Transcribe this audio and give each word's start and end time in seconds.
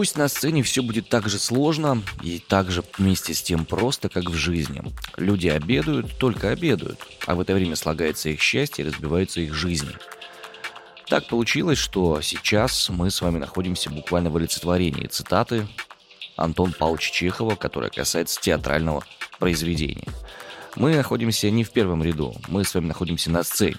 Пусть 0.00 0.16
на 0.16 0.28
сцене 0.28 0.62
все 0.62 0.82
будет 0.82 1.10
так 1.10 1.28
же 1.28 1.38
сложно 1.38 2.02
и 2.22 2.38
так 2.38 2.70
же 2.70 2.82
вместе 2.96 3.34
с 3.34 3.42
тем 3.42 3.66
просто, 3.66 4.08
как 4.08 4.30
в 4.30 4.34
жизни. 4.34 4.80
Люди 5.18 5.48
обедают, 5.48 6.16
только 6.16 6.48
обедают, 6.48 6.98
а 7.26 7.34
в 7.34 7.40
это 7.40 7.52
время 7.52 7.76
слагается 7.76 8.30
их 8.30 8.40
счастье 8.40 8.82
и 8.82 8.88
разбиваются 8.88 9.42
их 9.42 9.52
жизни. 9.52 9.90
Так 11.06 11.26
получилось, 11.26 11.76
что 11.76 12.22
сейчас 12.22 12.88
мы 12.88 13.10
с 13.10 13.20
вами 13.20 13.36
находимся 13.36 13.90
буквально 13.90 14.30
в 14.30 14.38
олицетворении 14.38 15.06
цитаты 15.06 15.68
Антон 16.34 16.72
Павловича 16.72 17.12
Чехова, 17.12 17.54
которая 17.54 17.90
касается 17.90 18.40
театрального 18.40 19.04
произведения. 19.38 20.08
Мы 20.76 20.96
находимся 20.96 21.50
не 21.50 21.62
в 21.62 21.72
первом 21.72 22.02
ряду, 22.02 22.34
мы 22.48 22.64
с 22.64 22.74
вами 22.74 22.86
находимся 22.86 23.30
на 23.30 23.42
сцене. 23.42 23.76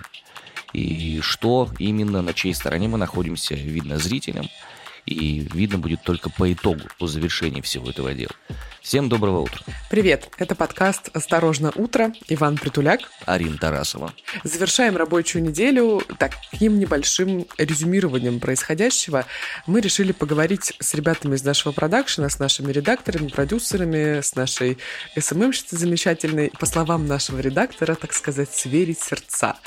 И 0.71 1.19
что 1.21 1.67
именно, 1.79 2.21
на 2.21 2.35
чьей 2.35 2.53
стороне 2.53 2.87
мы 2.87 2.99
находимся, 2.99 3.55
видно 3.55 3.97
зрителям– 3.97 4.47
и 5.05 5.39
видно 5.53 5.77
будет 5.77 6.03
только 6.03 6.29
по 6.29 6.51
итогу, 6.51 6.81
по 6.99 7.07
завершении 7.07 7.61
всего 7.61 7.89
этого 7.89 8.13
дела. 8.13 8.31
Всем 8.81 9.09
доброго 9.09 9.41
утра. 9.41 9.59
Привет, 9.91 10.29
это 10.39 10.55
подкаст 10.55 11.09
«Осторожно, 11.13 11.71
утро». 11.75 12.13
Иван 12.29 12.57
Притуляк. 12.57 13.01
Арина 13.27 13.59
Тарасова. 13.59 14.11
Завершаем 14.43 14.97
рабочую 14.97 15.43
неделю 15.43 16.01
таким 16.17 16.79
небольшим 16.79 17.45
резюмированием 17.59 18.39
происходящего. 18.39 19.27
Мы 19.67 19.81
решили 19.81 20.13
поговорить 20.13 20.73
с 20.79 20.95
ребятами 20.95 21.35
из 21.35 21.43
нашего 21.43 21.73
продакшена, 21.73 22.29
с 22.29 22.39
нашими 22.39 22.71
редакторами, 22.71 23.27
продюсерами, 23.27 24.21
с 24.21 24.33
нашей 24.33 24.79
СММщицей 25.15 25.77
замечательной. 25.77 26.51
По 26.59 26.65
словам 26.65 27.05
нашего 27.05 27.39
редактора, 27.39 27.93
так 27.93 28.13
сказать, 28.13 28.51
сверить 28.51 28.99
сердца. 28.99 29.57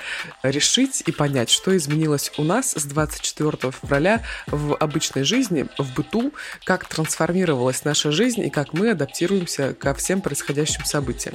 Решить 0.43 1.05
и 1.07 1.13
понять, 1.13 1.51
что 1.51 1.77
изменилось 1.77 2.33
у 2.37 2.43
нас 2.43 2.73
с 2.73 2.85
24 2.85 3.71
февраля 3.81 4.25
в 4.49 4.75
обычной 4.75 5.23
жизни, 5.23 5.67
в 5.79 5.95
быту, 5.95 6.33
как 6.65 6.89
трансформировалась 6.89 7.85
наша 7.85 8.11
жизнь 8.11 8.41
и 8.41 8.51
как 8.51 8.73
мы 8.73 8.91
адаптируемся 9.05 9.75
ко 9.75 9.95
всем 9.95 10.21
происходящим 10.21 10.85
событиям. 10.85 11.35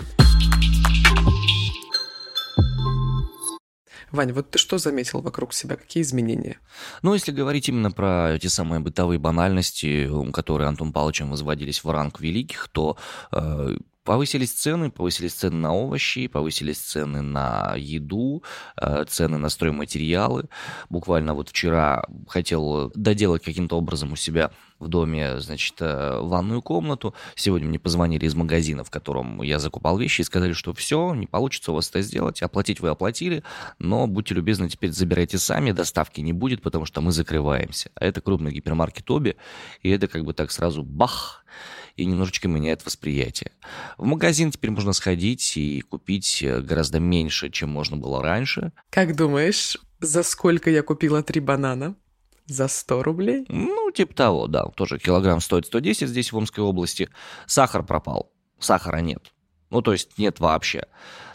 Ваня, 4.12 4.34
вот 4.34 4.50
ты 4.50 4.58
что 4.58 4.80
заметил 4.80 5.22
вокруг 5.22 5.54
себя? 5.54 5.76
Какие 5.76 6.02
изменения? 6.02 6.58
Ну, 7.04 7.14
если 7.14 7.32
говорить 7.32 7.70
именно 7.70 7.92
про 7.92 8.34
эти 8.34 8.48
самые 8.48 8.80
бытовые 8.80 9.20
банальности, 9.20 10.10
которые 10.34 10.68
Антон 10.68 10.92
Павловичем 10.92 11.30
возводились 11.30 11.84
в 11.84 11.92
ранг 11.92 12.20
великих, 12.20 12.70
то 12.70 12.98
э, 13.32 13.78
Повысились 14.04 14.52
цены, 14.54 14.90
повысились 14.90 15.34
цены 15.34 15.58
на 15.58 15.74
овощи, 15.74 16.28
повысились 16.28 16.78
цены 16.78 17.22
на 17.22 17.76
еду, 17.78 18.44
э, 18.78 19.06
цены 19.08 19.38
на 19.38 19.50
стройматериалы. 19.50 20.46
Буквально 20.90 21.34
вот 21.34 21.50
вчера 21.50 22.04
хотел 22.28 22.92
доделать 22.96 23.44
каким-то 23.44 23.78
образом 23.78 24.14
у 24.14 24.16
себя 24.16 24.52
в 24.80 24.88
доме, 24.88 25.40
значит, 25.40 25.76
э, 25.82 26.20
ванную 26.22 26.62
комнату. 26.62 27.14
Сегодня 27.36 27.68
мне 27.68 27.78
позвонили 27.78 28.26
из 28.26 28.36
магазина, 28.36 28.84
в 28.84 28.90
котором 28.90 29.42
я 29.42 29.60
закупал 29.60 29.98
вещи, 29.98 30.22
и 30.22 30.24
сказали, 30.24 30.54
что 30.54 30.74
все, 30.74 31.14
не 31.14 31.28
получится 31.28 31.72
у 31.72 31.76
вас 31.76 31.90
это 31.90 32.02
сделать. 32.02 32.42
Оплатить 32.42 32.80
вы 32.80 32.90
оплатили, 32.90 33.44
но 33.78 34.08
будьте 34.08 34.34
любезны, 34.34 34.70
теперь 34.70 34.92
забирайте 34.92 35.38
сами, 35.38 35.72
доставки 35.72 36.22
не 36.22 36.34
будет, 36.34 36.62
потому 36.62 36.86
что 36.86 37.02
мы 37.02 37.12
закрываемся. 37.12 37.92
А 37.96 38.06
это 38.06 38.22
крупный 38.22 38.54
гипермаркет 38.54 39.12
Оби, 39.12 39.36
и 39.82 39.90
это 39.90 40.08
как 40.08 40.24
бы 40.24 40.34
так 40.34 40.52
сразу 40.52 40.84
бах, 40.84 41.44
и 41.96 42.06
немножечко 42.06 42.48
меняет 42.48 42.86
восприятие. 42.86 43.52
В 43.98 44.06
магазин 44.06 44.52
теперь 44.52 44.72
можно 44.72 44.94
сходить 44.94 45.58
и 45.58 45.82
купить 45.82 46.42
э, 46.42 46.62
гораздо 46.62 47.00
меньше, 47.00 47.50
чем 47.50 47.70
можно 47.70 47.98
было 47.98 48.22
раньше. 48.22 48.72
Как 48.90 49.16
думаешь, 49.16 49.78
за 50.00 50.24
сколько 50.24 50.70
я 50.70 50.84
купила 50.84 51.24
три 51.24 51.42
банана? 51.42 51.96
За 52.46 52.68
100 52.68 53.04
рублей? 53.04 53.46
Ну, 53.48 53.92
типа 53.92 54.14
того, 54.16 54.48
да. 54.48 54.66
Тоже 54.76 54.98
килограмм 54.98 55.40
стоит 55.40 55.68
110 55.68 56.10
здесь, 56.10 56.32
в 56.32 56.38
Омской 56.38 56.64
области. 56.64 57.10
Сахар 57.46 57.84
пропал. 57.84 58.32
Сахара 58.60 58.98
нет. 58.98 59.32
Ну, 59.70 59.84
то 59.84 59.92
есть 59.92 60.18
нет 60.18 60.40
вообще. 60.40 60.86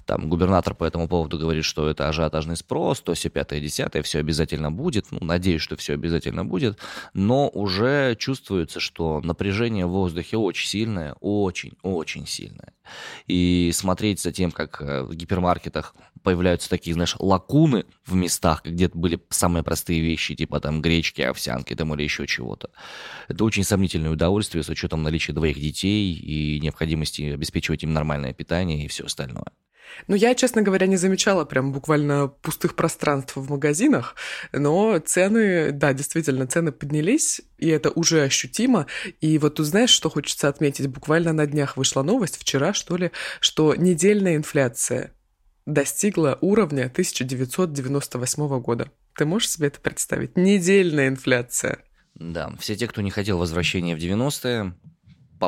Там 0.07 0.29
губернатор 0.29 0.75
по 0.75 0.85
этому 0.85 1.09
поводу 1.09 1.39
говорит, 1.39 1.65
что 1.65 1.89
это 1.89 2.09
ажиотажный 2.09 2.57
спрос, 2.57 3.01
то 3.01 3.15
все 3.15 3.31
пятое, 3.31 3.61
десятое, 3.61 4.03
все 4.03 4.19
обязательно 4.19 4.71
будет. 4.71 5.07
Ну, 5.11 5.19
надеюсь, 5.23 5.63
что 5.63 5.77
все 5.77 5.95
обязательно 5.95 6.45
будет. 6.45 6.79
Но 7.15 7.49
уже 7.49 8.17
чувствуется, 8.17 8.81
что 8.81 9.21
напряжение 9.23 9.87
в 9.87 9.91
воздухе 9.91 10.37
очень 10.37 10.69
сильное, 10.69 11.15
очень-очень 11.21 12.27
сильное. 12.27 12.75
И 13.27 13.71
смотреть 13.73 14.21
за 14.21 14.33
тем, 14.33 14.51
как 14.51 14.83
э, 14.83 15.03
в 15.03 15.15
гипермаркетах 15.15 15.95
появляются 16.23 16.69
такие, 16.69 16.95
знаешь, 16.95 17.17
лакуны 17.19 17.85
в 18.05 18.15
местах, 18.15 18.65
где 18.65 18.89
были 18.89 19.21
самые 19.31 19.63
простые 19.63 20.01
вещи, 20.01 20.35
типа 20.35 20.61
там 20.61 20.83
гречки, 20.83 21.23
овсянки 21.23 21.75
там 21.75 21.95
или 21.95 22.03
еще 22.03 22.27
чего-то. 22.27 22.71
Это 23.29 23.45
очень 23.45 23.65
сомнительное 23.65 24.11
удовольствие 24.11 24.63
с 24.63 24.69
учетом 24.69 25.03
наличия 25.03 25.33
двоих 25.33 25.59
детей 25.59 26.15
и 26.15 26.61
необходимости 26.61 27.23
обеспечивать 27.23 27.83
им 27.85 27.93
нормальное 27.93 28.33
питание 28.33 28.85
и 28.85 28.89
все 28.89 29.05
остальное. 29.05 29.53
Ну, 30.07 30.17
я, 30.17 30.35
честно 30.35 30.63
говоря, 30.63 30.87
не 30.87 30.97
замечала 30.97 31.45
прям 31.45 31.73
буквально 31.73 32.29
пустых 32.29 32.75
пространств 32.75 33.37
в 33.37 33.51
магазинах, 33.51 34.17
но 34.53 34.99
цены, 34.99 35.73
да, 35.73 35.93
действительно, 35.93 36.47
цены 36.47 36.73
поднялись, 36.73 37.41
и 37.59 37.69
это 37.69 37.91
уже 37.91 38.23
ощутимо. 38.23 38.87
И 39.21 39.39
вот 39.39 39.57
тут 39.57 39.67
знаешь, 39.67 39.91
что 39.91 40.11
хочется 40.11 40.49
отметить? 40.49 40.89
Буквально 40.89 41.33
на 41.33 41.47
днях 41.47 41.77
вышла 41.77 42.03
новость, 42.03 42.37
вчера, 42.37 42.73
что 42.73 42.97
ли, 42.97 43.11
что 43.41 43.75
недельная 43.75 44.37
инфляция 44.37 45.13
достигла 45.67 46.39
уровня 46.41 46.87
1998 46.87 48.61
года. 48.61 48.91
Ты 49.17 49.25
можешь 49.25 49.51
себе 49.51 49.69
это 49.69 49.81
представить? 49.81 50.37
Недельная 50.37 51.09
инфляция. 51.09 51.79
Да, 52.15 52.53
все 52.59 52.77
те, 52.77 52.87
кто 52.87 53.01
не 53.01 53.11
хотел 53.11 53.39
возвращения 53.39 53.97
в 53.97 53.99
90-е, 53.99 54.75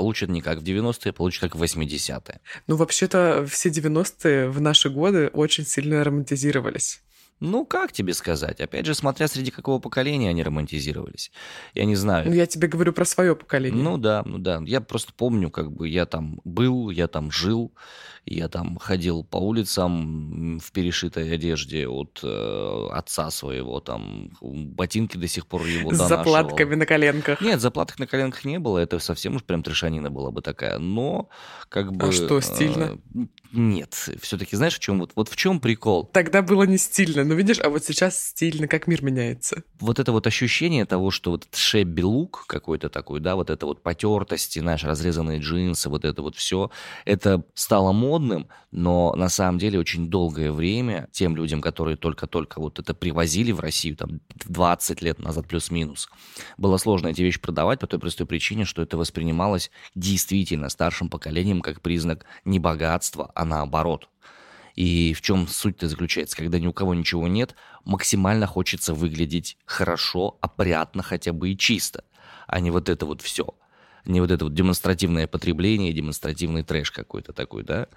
получат 0.00 0.30
не 0.30 0.40
как 0.40 0.58
в 0.58 0.62
90-е, 0.62 1.12
получат 1.12 1.40
как 1.40 1.54
в 1.56 1.62
80-е. 1.62 2.40
Ну, 2.66 2.76
вообще-то, 2.76 3.46
все 3.48 3.68
90-е 3.68 4.48
в 4.48 4.60
наши 4.60 4.90
годы 4.90 5.28
очень 5.32 5.66
сильно 5.66 6.04
романтизировались. 6.04 7.00
Ну, 7.40 7.66
как 7.66 7.92
тебе 7.92 8.14
сказать? 8.14 8.60
Опять 8.60 8.86
же, 8.86 8.94
смотря 8.94 9.28
среди 9.28 9.50
какого 9.50 9.78
поколения 9.78 10.30
они 10.30 10.42
романтизировались. 10.42 11.30
Я 11.74 11.84
не 11.84 11.94
знаю. 11.94 12.28
Ну, 12.28 12.34
я 12.34 12.46
тебе 12.46 12.66
говорю 12.66 12.92
про 12.92 13.04
свое 13.04 13.36
поколение. 13.36 13.82
Ну 13.82 13.98
да, 13.98 14.22
ну 14.24 14.38
да. 14.38 14.62
Я 14.64 14.80
просто 14.80 15.12
помню, 15.12 15.50
как 15.50 15.70
бы 15.70 15.88
я 15.88 16.06
там 16.06 16.40
был, 16.44 16.88
я 16.88 17.08
там 17.08 17.30
жил, 17.30 17.72
я 18.24 18.48
там 18.48 18.78
ходил 18.78 19.22
по 19.22 19.36
улицам 19.36 20.58
в 20.58 20.72
перешитой 20.72 21.32
одежде 21.32 21.86
от 21.86 22.20
э, 22.22 22.88
отца 22.92 23.30
своего, 23.30 23.80
там 23.80 24.30
ботинки 24.40 25.16
до 25.16 25.28
сих 25.28 25.46
пор 25.46 25.64
его 25.64 25.92
С 25.92 25.98
заплатками 25.98 26.74
на 26.74 26.86
коленках. 26.86 27.40
Нет, 27.40 27.60
заплаток 27.60 27.98
на 27.98 28.06
коленках 28.06 28.44
не 28.44 28.58
было, 28.58 28.78
это 28.78 28.98
совсем 28.98 29.36
уж 29.36 29.44
прям 29.44 29.62
трешанина 29.62 30.10
была 30.10 30.30
бы 30.30 30.42
такая. 30.42 30.78
Но 30.78 31.28
как 31.68 31.92
бы... 31.92 32.08
А 32.08 32.12
что, 32.12 32.40
стильно? 32.40 32.98
Э, 33.14 33.18
нет, 33.52 33.94
все-таки 34.20 34.56
знаешь, 34.56 34.74
в 34.74 34.80
чем 34.80 34.98
вот, 34.98 35.12
вот 35.14 35.28
в 35.28 35.36
чем 35.36 35.60
прикол? 35.60 36.06
Тогда 36.06 36.42
было 36.42 36.64
не 36.64 36.78
стильно, 36.78 37.22
но 37.26 37.34
видишь, 37.34 37.58
а 37.60 37.68
вот 37.68 37.84
сейчас 37.84 38.18
стильно, 38.18 38.68
как 38.68 38.86
мир 38.86 39.02
меняется. 39.02 39.62
Вот 39.80 39.98
это 39.98 40.12
вот 40.12 40.26
ощущение 40.26 40.86
того, 40.86 41.10
что 41.10 41.32
вот 41.32 41.46
шебби 41.52 42.02
лук 42.02 42.44
какой-то 42.46 42.88
такой, 42.88 43.20
да, 43.20 43.36
вот 43.36 43.50
это 43.50 43.66
вот 43.66 43.82
потертости, 43.82 44.58
знаешь, 44.58 44.84
разрезанные 44.84 45.40
джинсы, 45.40 45.88
вот 45.88 46.04
это 46.04 46.22
вот 46.22 46.36
все, 46.36 46.70
это 47.04 47.44
стало 47.54 47.92
модным, 47.92 48.48
но 48.70 49.14
на 49.16 49.28
самом 49.28 49.58
деле 49.58 49.78
очень 49.78 50.08
долгое 50.08 50.52
время 50.52 51.08
тем 51.12 51.36
людям, 51.36 51.60
которые 51.60 51.96
только-только 51.96 52.60
вот 52.60 52.78
это 52.78 52.94
привозили 52.94 53.52
в 53.52 53.60
Россию, 53.60 53.96
там 53.96 54.20
20 54.46 55.02
лет 55.02 55.18
назад 55.18 55.46
плюс-минус, 55.46 56.08
было 56.56 56.76
сложно 56.76 57.08
эти 57.08 57.22
вещи 57.22 57.40
продавать 57.40 57.80
по 57.80 57.86
той 57.86 57.98
простой 57.98 58.26
причине, 58.26 58.64
что 58.64 58.82
это 58.82 58.96
воспринималось 58.96 59.70
действительно 59.94 60.68
старшим 60.68 61.08
поколением 61.08 61.60
как 61.60 61.80
признак 61.80 62.24
не 62.44 62.58
богатства, 62.58 63.30
а 63.34 63.44
наоборот. 63.44 64.08
И 64.76 65.14
в 65.14 65.22
чем 65.22 65.48
суть-то 65.48 65.88
заключается? 65.88 66.36
Когда 66.36 66.58
ни 66.58 66.66
у 66.66 66.72
кого 66.72 66.94
ничего 66.94 67.26
нет, 67.26 67.54
максимально 67.84 68.46
хочется 68.46 68.94
выглядеть 68.94 69.58
хорошо, 69.64 70.38
опрятно 70.40 71.02
хотя 71.02 71.32
бы 71.32 71.50
и 71.50 71.58
чисто, 71.58 72.04
а 72.46 72.60
не 72.60 72.70
вот 72.70 72.88
это 72.88 73.04
вот 73.06 73.22
все– 73.22 73.54
не 74.06 74.20
вот 74.20 74.30
это 74.30 74.44
вот 74.44 74.54
демонстративное 74.54 75.26
потребление, 75.26 75.92
демонстративный 75.92 76.62
трэш 76.62 76.90
какой-то 76.90 77.32
такой, 77.32 77.64
да. 77.64 77.88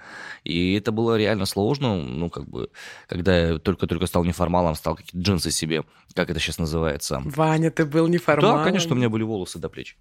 И 0.43 0.73
это 0.73 0.91
было 0.91 1.17
реально 1.17 1.45
сложно, 1.45 2.01
ну, 2.01 2.29
как 2.29 2.49
бы, 2.49 2.69
когда 3.07 3.37
я 3.37 3.59
только-только 3.59 4.07
стал 4.07 4.23
неформалом, 4.23 4.75
стал 4.75 4.95
какие-то 4.95 5.19
джинсы 5.19 5.51
себе, 5.51 5.83
как 6.15 6.29
это 6.29 6.39
сейчас 6.39 6.57
называется. 6.57 7.21
Ваня, 7.23 7.71
ты 7.71 7.85
был 7.85 8.07
неформалом? 8.07 8.57
Да, 8.57 8.63
конечно, 8.63 8.93
у 8.93 8.97
меня 8.97 9.09
были 9.09 9.23
волосы 9.23 9.59
до 9.59 9.69
плеч. 9.69 9.97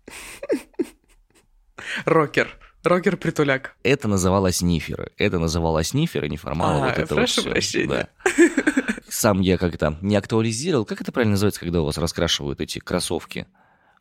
Рокер. 2.04 2.58
Рокер-притуляк. 2.84 3.75
Это 3.82 4.08
называлось 4.08 4.62
ниферы. 4.62 5.12
Это 5.19 5.38
называлось 5.38 5.94
ниферы, 5.94 6.28
неформалы. 6.28 6.86
А, 6.86 6.88
вот 6.90 6.98
это 6.98 7.14
прошу 7.14 7.42
вот 7.42 7.52
прощения. 7.52 8.08
Да. 8.25 8.32
Сам 9.08 9.40
я 9.40 9.58
как-то 9.58 9.98
не 10.00 10.16
актуализировал. 10.16 10.84
Как 10.84 11.00
это 11.00 11.10
правильно 11.12 11.32
называется, 11.32 11.60
когда 11.60 11.80
у 11.82 11.84
вас 11.84 11.98
раскрашивают 11.98 12.60
эти 12.60 12.78
кроссовки? 12.78 13.46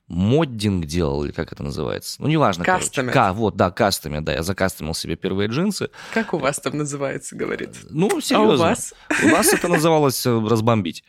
Моддинг 0.07 0.85
делал, 0.85 1.23
или 1.25 1.31
как 1.31 1.51
это 1.51 1.63
называется. 1.63 2.21
Ну, 2.21 2.27
неважно, 2.27 2.63
Кастомер. 2.63 3.11
короче. 3.11 3.33
К, 3.33 3.37
вот, 3.37 3.55
да, 3.55 3.71
кастомер, 3.71 4.21
да, 4.21 4.33
я 4.33 4.43
закастомил 4.43 4.93
себе 4.93 5.15
первые 5.15 5.49
джинсы. 5.49 5.89
Как 6.13 6.33
у 6.33 6.37
вас 6.37 6.59
там 6.59 6.77
называется, 6.77 7.35
говорит? 7.35 7.71
Ну, 7.89 8.21
серьезно. 8.21 8.53
А 8.53 8.55
у 8.55 8.57
вас? 8.57 8.93
У 9.23 9.27
нас 9.27 9.51
это 9.53 9.67
называлось 9.67 10.25
э, 10.25 10.47
разбомбить. 10.47 11.03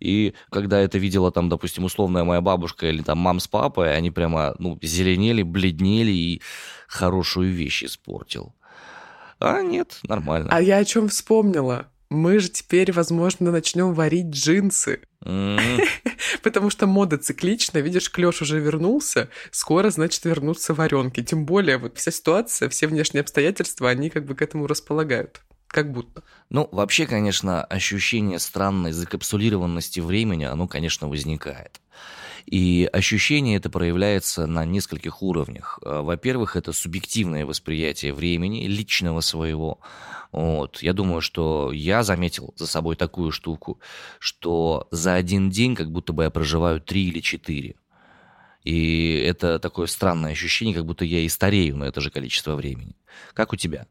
И 0.00 0.34
когда 0.50 0.80
это 0.80 0.98
видела 0.98 1.30
там, 1.32 1.48
допустим, 1.48 1.84
условная 1.84 2.24
моя 2.24 2.40
бабушка 2.40 2.88
или 2.88 3.02
там 3.02 3.18
мам 3.18 3.40
с 3.40 3.48
папой, 3.48 3.96
они 3.96 4.10
прямо, 4.10 4.54
ну, 4.58 4.78
зеленели, 4.82 5.42
бледнели 5.42 6.10
и 6.12 6.42
хорошую 6.88 7.52
вещь 7.52 7.84
испортил. 7.84 8.54
А 9.38 9.62
нет, 9.62 9.98
нормально. 10.04 10.48
А 10.52 10.60
я 10.60 10.78
о 10.78 10.84
чем 10.84 11.08
вспомнила? 11.08 11.86
Мы 12.12 12.40
же 12.40 12.50
теперь, 12.50 12.92
возможно, 12.92 13.50
начнем 13.50 13.94
варить 13.94 14.26
джинсы. 14.26 15.00
Потому 16.42 16.68
что 16.68 16.86
мода 16.86 17.16
циклична. 17.16 17.78
Видишь, 17.78 18.10
Клёш 18.10 18.42
уже 18.42 18.60
вернулся. 18.60 19.30
Скоро, 19.50 19.88
значит, 19.88 20.24
вернутся 20.26 20.74
варенки. 20.74 21.22
Тем 21.22 21.46
более, 21.46 21.78
вот 21.78 21.96
вся 21.96 22.10
ситуация, 22.10 22.68
все 22.68 22.86
внешние 22.86 23.22
обстоятельства, 23.22 23.88
они 23.88 24.10
как 24.10 24.26
бы 24.26 24.34
к 24.34 24.42
этому 24.42 24.66
располагают. 24.66 25.40
Как 25.72 25.90
будто. 25.90 26.22
Ну, 26.50 26.68
вообще, 26.70 27.06
конечно, 27.06 27.64
ощущение 27.64 28.38
странной 28.38 28.92
закапсулированности 28.92 30.00
времени, 30.00 30.44
оно, 30.44 30.68
конечно, 30.68 31.08
возникает. 31.08 31.80
И 32.44 32.88
ощущение 32.92 33.56
это 33.56 33.70
проявляется 33.70 34.46
на 34.46 34.66
нескольких 34.66 35.22
уровнях. 35.22 35.78
Э, 35.82 36.02
во-первых, 36.02 36.56
это 36.56 36.74
субъективное 36.74 37.46
восприятие 37.46 38.12
времени, 38.12 38.66
личного 38.66 39.22
своего. 39.22 39.80
Вот. 40.30 40.82
Я 40.82 40.92
думаю, 40.92 41.22
что 41.22 41.72
я 41.72 42.02
заметил 42.02 42.52
за 42.56 42.66
собой 42.66 42.96
такую 42.96 43.32
штуку, 43.32 43.80
что 44.18 44.88
за 44.90 45.14
один 45.14 45.48
день 45.48 45.74
как 45.74 45.90
будто 45.90 46.12
бы 46.12 46.24
я 46.24 46.30
проживаю 46.30 46.82
три 46.82 47.08
или 47.08 47.20
четыре. 47.20 47.76
И 48.62 49.24
это 49.26 49.58
такое 49.58 49.86
странное 49.86 50.32
ощущение, 50.32 50.74
как 50.74 50.84
будто 50.84 51.06
я 51.06 51.20
и 51.20 51.28
старею 51.30 51.78
на 51.78 51.84
это 51.84 52.02
же 52.02 52.10
количество 52.10 52.56
времени. 52.56 52.94
Как 53.32 53.54
у 53.54 53.56
тебя? 53.56 53.86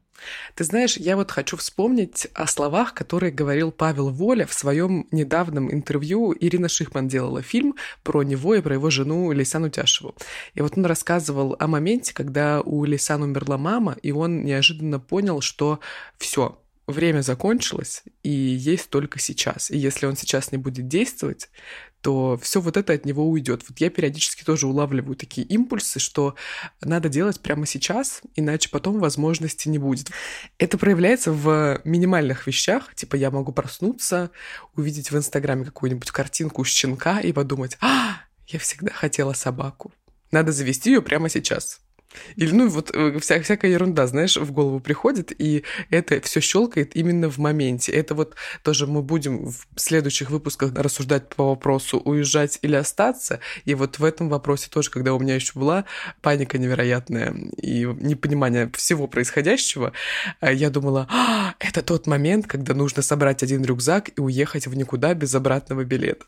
Ты 0.54 0.64
знаешь, 0.64 0.96
я 0.96 1.16
вот 1.16 1.30
хочу 1.30 1.56
вспомнить 1.56 2.28
о 2.34 2.46
словах, 2.46 2.94
которые 2.94 3.32
говорил 3.32 3.72
Павел 3.72 4.10
Воля 4.10 4.46
в 4.46 4.54
своем 4.54 5.06
недавнем 5.10 5.72
интервью. 5.72 6.34
Ирина 6.38 6.68
Шихман 6.68 7.08
делала 7.08 7.42
фильм 7.42 7.74
про 8.02 8.22
него 8.22 8.54
и 8.54 8.60
про 8.60 8.74
его 8.74 8.90
жену 8.90 9.26
Лейсан 9.32 9.64
Утяшеву. 9.64 10.14
И 10.54 10.62
вот 10.62 10.76
он 10.76 10.86
рассказывал 10.86 11.56
о 11.58 11.66
моменте, 11.66 12.14
когда 12.14 12.60
у 12.60 12.84
Лейсан 12.84 13.22
умерла 13.22 13.58
мама, 13.58 13.96
и 14.02 14.12
он 14.12 14.44
неожиданно 14.44 14.98
понял, 15.00 15.40
что 15.40 15.80
все, 16.18 16.58
время 16.86 17.22
закончилось, 17.22 18.02
и 18.22 18.30
есть 18.30 18.90
только 18.90 19.18
сейчас. 19.18 19.70
И 19.70 19.78
если 19.78 20.06
он 20.06 20.16
сейчас 20.16 20.52
не 20.52 20.58
будет 20.58 20.88
действовать, 20.88 21.48
то 22.02 22.36
все 22.42 22.60
вот 22.60 22.76
это 22.76 22.92
от 22.92 23.06
него 23.06 23.26
уйдет. 23.28 23.62
Вот 23.68 23.80
я 23.80 23.88
периодически 23.88 24.44
тоже 24.44 24.66
улавливаю 24.66 25.16
такие 25.16 25.46
импульсы, 25.46 26.00
что 26.00 26.34
надо 26.82 27.08
делать 27.08 27.40
прямо 27.40 27.64
сейчас, 27.64 28.22
иначе 28.34 28.68
потом 28.68 28.98
возможности 28.98 29.68
не 29.68 29.78
будет. 29.78 30.10
Это 30.58 30.76
проявляется 30.78 31.32
в 31.32 31.80
минимальных 31.84 32.46
вещах, 32.46 32.94
типа 32.94 33.14
я 33.14 33.30
могу 33.30 33.52
проснуться, 33.52 34.30
увидеть 34.74 35.10
в 35.10 35.16
Инстаграме 35.16 35.64
какую-нибудь 35.64 36.10
картинку 36.10 36.64
щенка 36.64 37.20
и 37.20 37.32
подумать, 37.32 37.78
а, 37.80 38.16
я 38.48 38.58
всегда 38.58 38.92
хотела 38.92 39.32
собаку. 39.32 39.92
Надо 40.32 40.50
завести 40.50 40.90
ее 40.90 41.02
прямо 41.02 41.28
сейчас. 41.28 41.80
Или, 42.36 42.52
ну, 42.52 42.68
вот 42.68 42.90
э, 42.94 43.18
вся, 43.20 43.40
всякая 43.42 43.70
ерунда, 43.70 44.06
знаешь, 44.06 44.36
в 44.36 44.52
голову 44.52 44.80
приходит, 44.80 45.32
и 45.36 45.64
это 45.90 46.20
все 46.20 46.40
щелкает 46.40 46.96
именно 46.96 47.30
в 47.30 47.38
моменте. 47.38 47.92
Это 47.92 48.14
вот 48.14 48.34
тоже 48.62 48.86
мы 48.86 49.02
будем 49.02 49.46
в 49.46 49.66
следующих 49.76 50.30
выпусках 50.30 50.72
рассуждать 50.74 51.28
по 51.28 51.50
вопросу 51.50 51.98
уезжать 51.98 52.58
или 52.62 52.74
остаться. 52.74 53.40
И 53.64 53.74
вот 53.74 53.98
в 53.98 54.04
этом 54.04 54.28
вопросе 54.28 54.68
тоже, 54.70 54.90
когда 54.90 55.14
у 55.14 55.18
меня 55.18 55.34
еще 55.34 55.52
была 55.54 55.84
паника 56.20 56.58
невероятная 56.58 57.34
и 57.56 57.84
непонимание 57.84 58.70
всего 58.74 59.06
происходящего, 59.06 59.92
э, 60.40 60.54
я 60.54 60.70
думала, 60.70 61.08
а, 61.10 61.54
это 61.58 61.82
тот 61.82 62.06
момент, 62.06 62.46
когда 62.46 62.74
нужно 62.74 63.02
собрать 63.02 63.42
один 63.42 63.64
рюкзак 63.64 64.10
и 64.16 64.20
уехать 64.20 64.66
в 64.66 64.76
никуда 64.76 65.14
без 65.14 65.34
обратного 65.34 65.84
билета. 65.84 66.24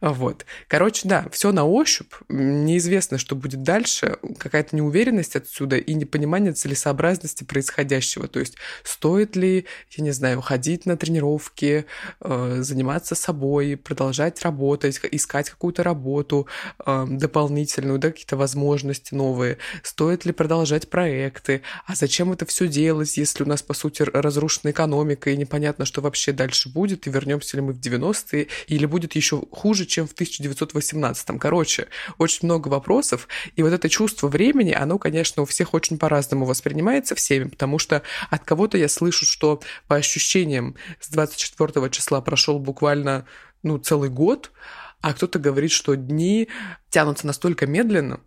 Вот. 0.00 0.46
Короче, 0.68 1.08
да, 1.08 1.26
все 1.32 1.52
на 1.52 1.64
ощупь. 1.64 2.12
Неизвестно, 2.28 3.18
что 3.18 3.36
будет 3.36 3.62
дальше. 3.62 4.16
Какая-то 4.38 4.76
неуверенность 4.76 5.09
неуверенность 5.10 5.36
отсюда 5.36 5.76
и 5.76 5.94
непонимание 5.94 6.52
целесообразности 6.52 7.44
происходящего. 7.44 8.28
То 8.28 8.40
есть 8.40 8.54
стоит 8.84 9.36
ли, 9.36 9.66
я 9.90 10.04
не 10.04 10.12
знаю, 10.12 10.40
ходить 10.40 10.86
на 10.86 10.96
тренировки, 10.96 11.84
э, 12.20 12.58
заниматься 12.60 13.14
собой, 13.14 13.76
продолжать 13.76 14.42
работать, 14.42 15.00
искать 15.12 15.50
какую-то 15.50 15.82
работу 15.82 16.46
э, 16.86 17.06
дополнительную, 17.08 17.98
да, 17.98 18.10
какие-то 18.10 18.36
возможности 18.36 19.14
новые. 19.14 19.58
Стоит 19.82 20.24
ли 20.24 20.32
продолжать 20.32 20.88
проекты? 20.88 21.62
А 21.86 21.94
зачем 21.94 22.32
это 22.32 22.46
все 22.46 22.68
делать, 22.68 23.16
если 23.16 23.44
у 23.44 23.46
нас, 23.46 23.62
по 23.62 23.74
сути, 23.74 24.02
разрушена 24.02 24.70
экономика 24.70 25.30
и 25.30 25.36
непонятно, 25.36 25.84
что 25.84 26.00
вообще 26.00 26.32
дальше 26.32 26.68
будет, 26.68 27.06
и 27.06 27.10
вернемся 27.10 27.56
ли 27.56 27.62
мы 27.62 27.72
в 27.72 27.80
90-е, 27.80 28.46
или 28.68 28.86
будет 28.86 29.16
еще 29.16 29.42
хуже, 29.50 29.86
чем 29.86 30.06
в 30.06 30.14
1918-м. 30.14 31.38
Короче, 31.38 31.88
очень 32.18 32.46
много 32.46 32.68
вопросов, 32.68 33.28
и 33.56 33.62
вот 33.62 33.72
это 33.72 33.88
чувство 33.88 34.28
времени, 34.28 34.72
оно 34.72 34.99
конечно, 35.00 35.42
у 35.42 35.46
всех 35.46 35.74
очень 35.74 35.98
по-разному 35.98 36.44
воспринимается 36.44 37.16
всеми, 37.16 37.48
потому 37.48 37.80
что 37.80 38.02
от 38.30 38.44
кого-то 38.44 38.78
я 38.78 38.88
слышу, 38.88 39.26
что 39.26 39.60
по 39.88 39.96
ощущениям 39.96 40.76
с 41.00 41.08
24 41.08 41.90
числа 41.90 42.20
прошел 42.20 42.60
буквально 42.60 43.26
ну, 43.64 43.78
целый 43.78 44.10
год, 44.10 44.52
а 45.00 45.12
кто-то 45.12 45.38
говорит, 45.38 45.72
что 45.72 45.96
дни 45.96 46.48
тянутся 46.90 47.26
настолько 47.26 47.66
медленно, 47.66 48.20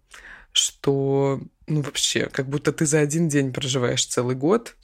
что 0.52 1.40
ну 1.68 1.81
вообще, 1.81 2.28
как 2.28 2.48
будто 2.48 2.74
ты 2.74 2.86
за 2.86 3.00
один 3.00 3.30
день 3.30 3.54
проживаешь 3.54 4.06
целый 4.06 4.36
год. 4.36 4.76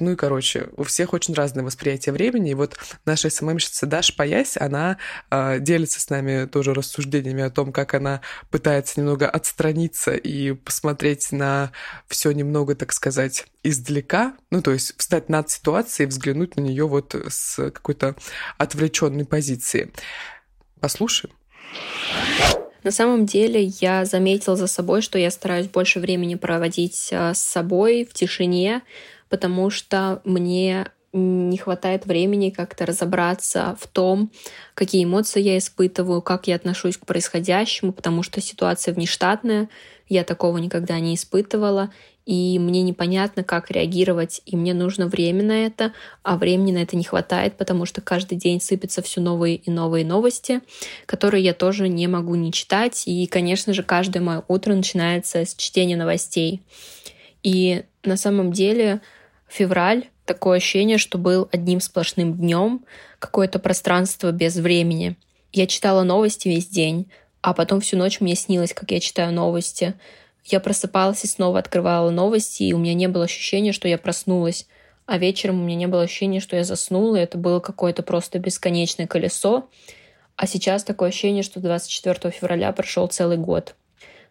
Ну 0.00 0.12
и, 0.12 0.16
короче, 0.16 0.68
у 0.76 0.82
всех 0.84 1.12
очень 1.12 1.34
разное 1.34 1.64
восприятие 1.64 2.12
времени. 2.12 2.50
И 2.50 2.54
вот 2.54 2.76
наша 3.04 3.30
СММщица 3.30 3.86
Даша 3.86 4.14
Паясь, 4.14 4.56
она 4.56 4.98
э, 5.30 5.58
делится 5.60 6.00
с 6.00 6.10
нами 6.10 6.46
тоже 6.46 6.74
рассуждениями 6.74 7.42
о 7.42 7.50
том, 7.50 7.72
как 7.72 7.94
она 7.94 8.20
пытается 8.50 9.00
немного 9.00 9.28
отстраниться 9.28 10.12
и 10.12 10.52
посмотреть 10.52 11.32
на 11.32 11.72
все 12.08 12.32
немного, 12.32 12.74
так 12.74 12.92
сказать, 12.92 13.46
издалека. 13.62 14.34
Ну, 14.50 14.62
то 14.62 14.72
есть 14.72 14.94
встать 14.96 15.28
над 15.28 15.50
ситуацией, 15.50 16.08
взглянуть 16.08 16.56
на 16.56 16.60
нее 16.60 16.86
вот 16.86 17.14
с 17.14 17.70
какой-то 17.70 18.16
отвлеченной 18.58 19.24
позиции. 19.24 19.92
Послушаем. 20.80 21.34
На 22.86 22.92
самом 22.92 23.26
деле 23.26 23.72
я 23.80 24.04
заметила 24.04 24.54
за 24.54 24.68
собой, 24.68 25.02
что 25.02 25.18
я 25.18 25.32
стараюсь 25.32 25.66
больше 25.66 25.98
времени 25.98 26.36
проводить 26.36 27.10
а, 27.12 27.34
с 27.34 27.40
собой 27.40 28.06
в 28.08 28.14
тишине, 28.14 28.82
потому 29.28 29.70
что 29.70 30.20
мне 30.24 30.86
не 31.12 31.56
хватает 31.56 32.04
времени 32.06 32.50
как-то 32.50 32.84
разобраться 32.84 33.76
в 33.80 33.86
том, 33.86 34.30
какие 34.74 35.04
эмоции 35.04 35.40
я 35.40 35.56
испытываю, 35.56 36.20
как 36.20 36.46
я 36.46 36.56
отношусь 36.56 36.98
к 36.98 37.06
происходящему, 37.06 37.92
потому 37.92 38.22
что 38.22 38.40
ситуация 38.40 38.92
внештатная, 38.92 39.68
я 40.08 40.24
такого 40.24 40.58
никогда 40.58 41.00
не 41.00 41.14
испытывала, 41.14 41.90
и 42.26 42.58
мне 42.58 42.82
непонятно, 42.82 43.44
как 43.44 43.70
реагировать, 43.70 44.42
и 44.46 44.56
мне 44.56 44.74
нужно 44.74 45.06
время 45.06 45.44
на 45.44 45.66
это, 45.66 45.92
а 46.24 46.36
времени 46.36 46.72
на 46.72 46.78
это 46.78 46.96
не 46.96 47.04
хватает, 47.04 47.56
потому 47.56 47.86
что 47.86 48.00
каждый 48.00 48.36
день 48.36 48.60
сыпятся 48.60 49.00
все 49.00 49.20
новые 49.20 49.56
и 49.56 49.70
новые 49.70 50.04
новости, 50.04 50.60
которые 51.06 51.44
я 51.44 51.54
тоже 51.54 51.88
не 51.88 52.08
могу 52.08 52.34
не 52.34 52.52
читать, 52.52 53.04
и, 53.06 53.26
конечно 53.26 53.72
же, 53.72 53.84
каждое 53.84 54.20
мое 54.20 54.44
утро 54.48 54.74
начинается 54.74 55.44
с 55.44 55.54
чтения 55.54 55.96
новостей. 55.96 56.62
И 57.44 57.84
на 58.06 58.16
самом 58.16 58.52
деле 58.52 59.00
февраль 59.48 60.08
такое 60.24 60.58
ощущение, 60.58 60.98
что 60.98 61.18
был 61.18 61.48
одним 61.52 61.80
сплошным 61.80 62.34
днем, 62.34 62.84
какое-то 63.18 63.58
пространство 63.58 64.32
без 64.32 64.56
времени. 64.56 65.16
Я 65.52 65.66
читала 65.66 66.02
новости 66.02 66.48
весь 66.48 66.66
день, 66.66 67.10
а 67.40 67.54
потом 67.54 67.80
всю 67.80 67.96
ночь 67.96 68.20
мне 68.20 68.34
снилось, 68.34 68.74
как 68.74 68.90
я 68.90 69.00
читаю 69.00 69.32
новости. 69.32 69.94
Я 70.44 70.60
просыпалась 70.60 71.24
и 71.24 71.28
снова 71.28 71.60
открывала 71.60 72.10
новости, 72.10 72.64
и 72.64 72.72
у 72.72 72.78
меня 72.78 72.94
не 72.94 73.08
было 73.08 73.24
ощущения, 73.24 73.72
что 73.72 73.88
я 73.88 73.98
проснулась. 73.98 74.66
А 75.06 75.18
вечером 75.18 75.60
у 75.60 75.64
меня 75.64 75.76
не 75.76 75.86
было 75.86 76.02
ощущения, 76.02 76.40
что 76.40 76.56
я 76.56 76.64
заснула, 76.64 77.16
и 77.16 77.20
это 77.20 77.38
было 77.38 77.60
какое-то 77.60 78.02
просто 78.02 78.38
бесконечное 78.40 79.06
колесо. 79.06 79.68
А 80.34 80.46
сейчас 80.46 80.82
такое 80.82 81.08
ощущение, 81.08 81.44
что 81.44 81.60
24 81.60 82.32
февраля 82.32 82.72
прошел 82.72 83.06
целый 83.06 83.38
год. 83.38 83.76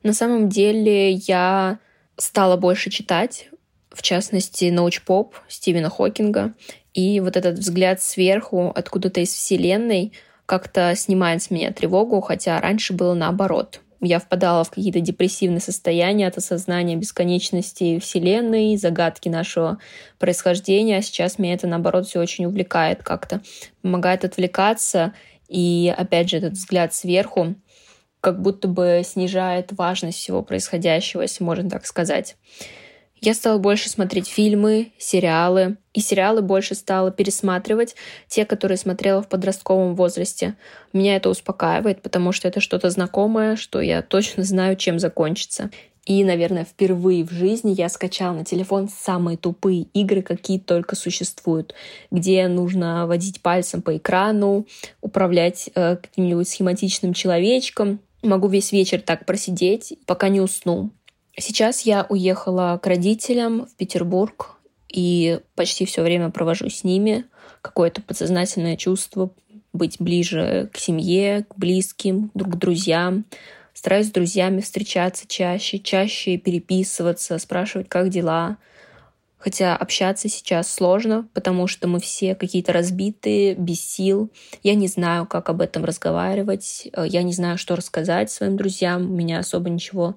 На 0.03 0.13
самом 0.13 0.49
деле 0.49 1.11
я 1.11 1.79
стала 2.17 2.57
больше 2.57 2.91
читать, 2.91 3.49
в 3.95 4.01
частности, 4.01 4.65
научпоп 4.65 5.35
Стивена 5.47 5.89
Хокинга. 5.89 6.53
И 6.93 7.19
вот 7.19 7.37
этот 7.37 7.59
взгляд 7.59 8.01
сверху, 8.01 8.71
откуда-то 8.75 9.21
из 9.21 9.29
Вселенной, 9.29 10.13
как-то 10.45 10.93
снимает 10.95 11.41
с 11.41 11.49
меня 11.49 11.71
тревогу, 11.71 12.21
хотя 12.21 12.59
раньше 12.61 12.93
было 12.93 13.13
наоборот. 13.13 13.81
Я 14.01 14.19
впадала 14.19 14.63
в 14.63 14.69
какие-то 14.69 14.99
депрессивные 14.99 15.61
состояния 15.61 16.27
от 16.27 16.37
осознания 16.37 16.95
бесконечности 16.95 17.99
Вселенной, 17.99 18.77
загадки 18.77 19.29
нашего 19.29 19.79
происхождения, 20.19 20.97
а 20.97 21.01
сейчас 21.01 21.39
меня 21.39 21.55
это, 21.55 21.65
наоборот, 21.65 22.05
все 22.05 22.19
очень 22.19 22.45
увлекает 22.45 23.01
как-то, 23.01 23.41
помогает 23.81 24.23
отвлекаться. 24.23 25.13
И, 25.47 25.93
опять 25.95 26.29
же, 26.29 26.37
этот 26.37 26.53
взгляд 26.53 26.93
сверху 26.93 27.55
как 28.21 28.41
будто 28.41 28.67
бы 28.67 29.01
снижает 29.05 29.71
важность 29.71 30.17
всего 30.17 30.41
происходящего, 30.41 31.21
если 31.21 31.43
можно 31.43 31.69
так 31.69 31.85
сказать. 31.85 32.35
Я 33.25 33.33
стала 33.33 33.57
больше 33.57 33.89
смотреть 33.89 34.27
фильмы, 34.27 34.91
сериалы, 34.99 35.77
и 35.95 35.99
сериалы 35.99 36.43
больше 36.43 36.75
стала 36.75 37.09
пересматривать, 37.09 37.95
те, 38.27 38.45
которые 38.45 38.77
смотрела 38.77 39.23
в 39.23 39.27
подростковом 39.27 39.95
возрасте. 39.95 40.53
Меня 40.93 41.15
это 41.15 41.31
успокаивает, 41.31 42.03
потому 42.03 42.31
что 42.31 42.47
это 42.47 42.59
что-то 42.59 42.91
знакомое, 42.91 43.55
что 43.55 43.81
я 43.81 44.03
точно 44.03 44.43
знаю, 44.43 44.75
чем 44.75 44.99
закончится. 44.99 45.71
И, 46.05 46.23
наверное, 46.23 46.65
впервые 46.65 47.25
в 47.25 47.31
жизни 47.31 47.73
я 47.75 47.89
скачала 47.89 48.35
на 48.35 48.45
телефон 48.45 48.89
самые 48.95 49.37
тупые 49.37 49.87
игры, 49.95 50.21
какие 50.21 50.59
только 50.59 50.95
существуют, 50.95 51.73
где 52.11 52.47
нужно 52.47 53.07
водить 53.07 53.41
пальцем 53.41 53.81
по 53.81 53.97
экрану, 53.97 54.67
управлять 55.01 55.71
э, 55.73 55.95
каким-нибудь 55.95 56.47
схематичным 56.47 57.15
человечком. 57.15 58.01
Могу 58.21 58.49
весь 58.49 58.71
вечер 58.71 59.01
так 59.01 59.25
просидеть, 59.25 59.97
пока 60.05 60.29
не 60.29 60.41
усну. 60.41 60.91
Сейчас 61.37 61.81
я 61.81 62.05
уехала 62.07 62.79
к 62.81 62.87
родителям 62.87 63.65
в 63.65 63.75
Петербург 63.75 64.55
и 64.87 65.39
почти 65.55 65.85
все 65.85 66.01
время 66.01 66.29
провожу 66.29 66.69
с 66.69 66.83
ними. 66.85 67.25
Какое-то 67.61 68.01
подсознательное 68.01 68.77
чувство 68.77 69.31
быть 69.73 69.97
ближе 69.99 70.69
к 70.71 70.77
семье, 70.77 71.45
к 71.49 71.57
близким, 71.57 72.31
друг 72.33 72.53
к 72.53 72.57
друзьям. 72.57 73.25
Стараюсь 73.73 74.07
с 74.07 74.11
друзьями 74.11 74.61
встречаться 74.61 75.27
чаще, 75.27 75.79
чаще 75.79 76.37
переписываться, 76.37 77.37
спрашивать, 77.37 77.89
как 77.89 78.07
дела. 78.09 78.57
Хотя 79.37 79.75
общаться 79.75 80.29
сейчас 80.29 80.73
сложно, 80.73 81.27
потому 81.33 81.67
что 81.67 81.89
мы 81.89 81.99
все 81.99 82.33
какие-то 82.33 82.71
разбитые, 82.71 83.55
без 83.55 83.81
сил. 83.81 84.31
Я 84.63 84.75
не 84.75 84.87
знаю, 84.87 85.25
как 85.27 85.49
об 85.49 85.59
этом 85.59 85.83
разговаривать. 85.83 86.87
Я 86.95 87.21
не 87.23 87.33
знаю, 87.33 87.57
что 87.57 87.75
рассказать 87.75 88.31
своим 88.31 88.55
друзьям. 88.55 89.11
У 89.11 89.15
меня 89.15 89.39
особо 89.39 89.69
ничего 89.69 90.15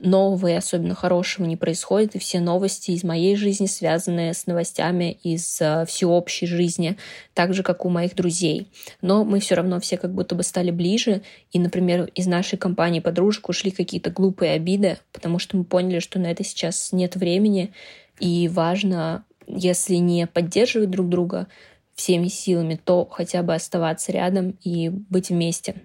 нового 0.00 0.48
и 0.48 0.52
особенно 0.52 0.94
хорошего 0.94 1.46
не 1.46 1.56
происходит, 1.56 2.14
и 2.14 2.18
все 2.18 2.40
новости 2.40 2.92
из 2.92 3.04
моей 3.04 3.36
жизни 3.36 3.66
связаны 3.66 4.32
с 4.34 4.46
новостями 4.46 5.18
из 5.22 5.60
uh, 5.60 5.86
всеобщей 5.86 6.46
жизни, 6.46 6.96
так 7.34 7.54
же, 7.54 7.62
как 7.62 7.84
у 7.84 7.88
моих 7.88 8.14
друзей. 8.14 8.68
Но 9.00 9.24
мы 9.24 9.40
все 9.40 9.54
равно 9.54 9.80
все 9.80 9.96
как 9.96 10.12
будто 10.12 10.34
бы 10.34 10.42
стали 10.42 10.70
ближе, 10.70 11.22
и, 11.52 11.58
например, 11.58 12.10
из 12.14 12.26
нашей 12.26 12.58
компании 12.58 13.00
подружек 13.00 13.48
ушли 13.48 13.70
какие-то 13.70 14.10
глупые 14.10 14.52
обиды, 14.52 14.98
потому 15.12 15.38
что 15.38 15.56
мы 15.56 15.64
поняли, 15.64 15.98
что 15.98 16.18
на 16.18 16.26
это 16.26 16.44
сейчас 16.44 16.92
нет 16.92 17.16
времени, 17.16 17.72
и 18.20 18.48
важно, 18.48 19.24
если 19.46 19.96
не 19.96 20.26
поддерживать 20.26 20.90
друг 20.90 21.08
друга 21.08 21.46
всеми 21.94 22.28
силами, 22.28 22.80
то 22.82 23.06
хотя 23.06 23.42
бы 23.42 23.54
оставаться 23.54 24.12
рядом 24.12 24.56
и 24.62 24.88
быть 24.88 25.30
вместе. 25.30 25.82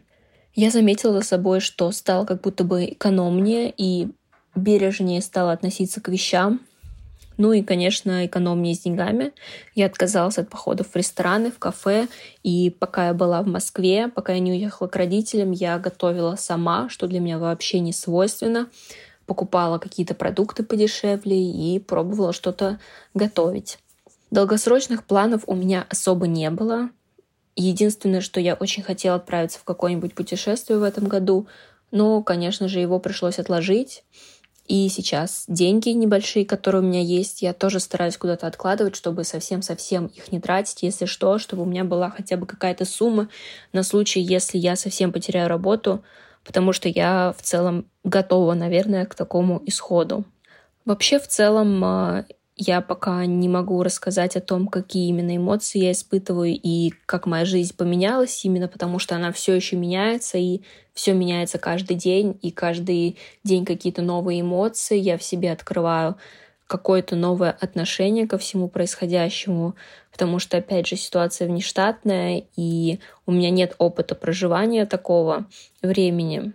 Я 0.56 0.70
заметила 0.70 1.14
за 1.20 1.26
собой, 1.26 1.60
что 1.60 1.92
стало 1.92 2.26
как 2.26 2.42
будто 2.42 2.64
бы 2.64 2.86
экономнее 2.86 3.74
и 3.76 4.10
бережнее 4.56 5.22
стала 5.22 5.52
относиться 5.52 6.00
к 6.00 6.10
вещам. 6.10 6.62
Ну 7.38 7.52
и, 7.52 7.64
конечно, 7.64 8.28
экономнее 8.28 8.76
с 8.76 8.82
деньгами. 8.82 9.34
Я 9.74 9.88
отказалась 9.88 10.38
от 10.38 10.50
походов 10.50 10.90
в 10.90 10.96
рестораны, 10.96 11.52
в 11.52 11.58
кафе. 11.58 12.08
И 12.44 12.70
пока 12.70 13.08
я 13.08 13.14
была 13.16 13.42
в 13.42 13.48
Москве, 13.48 14.08
пока 14.08 14.34
я 14.34 14.40
не 14.40 14.52
уехала 14.52 14.88
к 14.88 14.96
родителям, 14.96 15.52
я 15.52 15.80
готовила 15.80 16.36
сама, 16.36 16.90
что 16.90 17.08
для 17.08 17.20
меня 17.20 17.40
вообще 17.40 17.80
не 17.80 17.92
свойственно. 17.92 18.68
Покупала 19.26 19.80
какие-то 19.80 20.14
продукты 20.14 20.64
подешевле 20.64 21.42
и 21.42 21.80
пробовала 21.80 22.34
что-то 22.34 22.80
готовить. 23.16 23.80
Долгосрочных 24.30 25.04
планов 25.04 25.44
у 25.48 25.56
меня 25.56 25.88
особо 25.90 26.28
не 26.28 26.50
было. 26.52 26.90
Единственное, 27.56 28.22
что 28.22 28.40
я 28.40 28.56
очень 28.56 28.84
хотела 28.84 29.18
отправиться 29.18 29.60
в 29.60 29.64
какое-нибудь 29.64 30.16
путешествие 30.16 30.80
в 30.80 30.84
этом 30.84 31.08
году, 31.08 31.48
но, 31.92 32.24
конечно 32.24 32.68
же, 32.68 32.80
его 32.80 33.00
пришлось 33.00 33.38
отложить. 33.38 34.04
И 34.68 34.88
сейчас 34.88 35.44
деньги 35.48 35.90
небольшие, 35.90 36.46
которые 36.46 36.82
у 36.82 36.86
меня 36.86 37.02
есть, 37.02 37.42
я 37.42 37.54
тоже 37.54 37.80
стараюсь 37.80 38.18
куда-то 38.18 38.48
откладывать, 38.48 38.96
чтобы 38.96 39.26
совсем-совсем 39.26 40.08
их 40.08 40.32
не 40.32 40.40
тратить, 40.40 40.84
если 40.84 41.06
что, 41.06 41.38
чтобы 41.38 41.64
у 41.64 41.66
меня 41.66 41.84
была 41.84 42.10
хотя 42.10 42.38
бы 42.38 42.46
какая-то 42.46 42.86
сумма 42.86 43.28
на 43.74 43.84
случай, 43.84 44.22
если 44.22 44.58
я 44.58 44.78
совсем 44.78 45.12
потеряю 45.12 45.50
работу, 45.50 46.04
потому 46.46 46.72
что 46.72 46.88
я 46.88 47.36
в 47.38 47.42
целом 47.42 47.86
готова, 48.06 48.54
наверное, 48.54 49.06
к 49.06 49.16
такому 49.16 49.62
исходу. 49.66 50.24
Вообще, 50.86 51.20
в 51.20 51.28
целом, 51.28 51.84
а, 51.84 52.26
я 52.66 52.82
пока 52.82 53.26
не 53.26 53.50
могу 53.50 53.84
рассказать 53.84 54.36
о 54.36 54.42
том, 54.42 54.68
какие 54.68 55.10
именно 55.10 55.36
эмоции 55.36 55.80
я 55.80 55.92
испытываю 55.92 56.52
и 56.52 56.92
как 57.06 57.26
моя 57.26 57.46
жизнь 57.46 57.76
поменялась, 57.76 58.46
именно 58.46 58.68
потому 58.68 59.00
что 59.00 59.16
она 59.16 59.32
все 59.32 59.54
еще 59.54 59.76
меняется, 59.76 60.38
и 60.38 60.62
все 60.94 61.14
меняется 61.14 61.58
каждый 61.58 61.96
день, 61.98 62.38
и 62.42 62.52
каждый 62.52 63.18
день 63.44 63.66
какие-то 63.66 64.02
новые 64.02 64.42
эмоции 64.42 64.98
я 64.98 65.18
в 65.18 65.24
себе 65.24 65.52
открываю, 65.52 66.16
какое-то 66.68 67.16
новое 67.16 67.52
отношение 67.52 68.28
ко 68.28 68.38
всему 68.38 68.70
происходящему, 68.70 69.76
потому 70.12 70.40
что, 70.40 70.58
опять 70.58 70.88
же, 70.88 70.96
ситуация 70.96 71.48
внештатная, 71.48 72.46
и 72.56 73.00
у 73.26 73.32
меня 73.32 73.50
нет 73.50 73.76
опыта 73.78 74.16
проживания 74.16 74.86
такого 74.86 75.46
времени. 75.82 76.54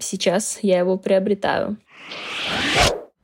Сейчас 0.00 0.58
я 0.62 0.78
его 0.78 0.98
приобретаю. 0.98 1.78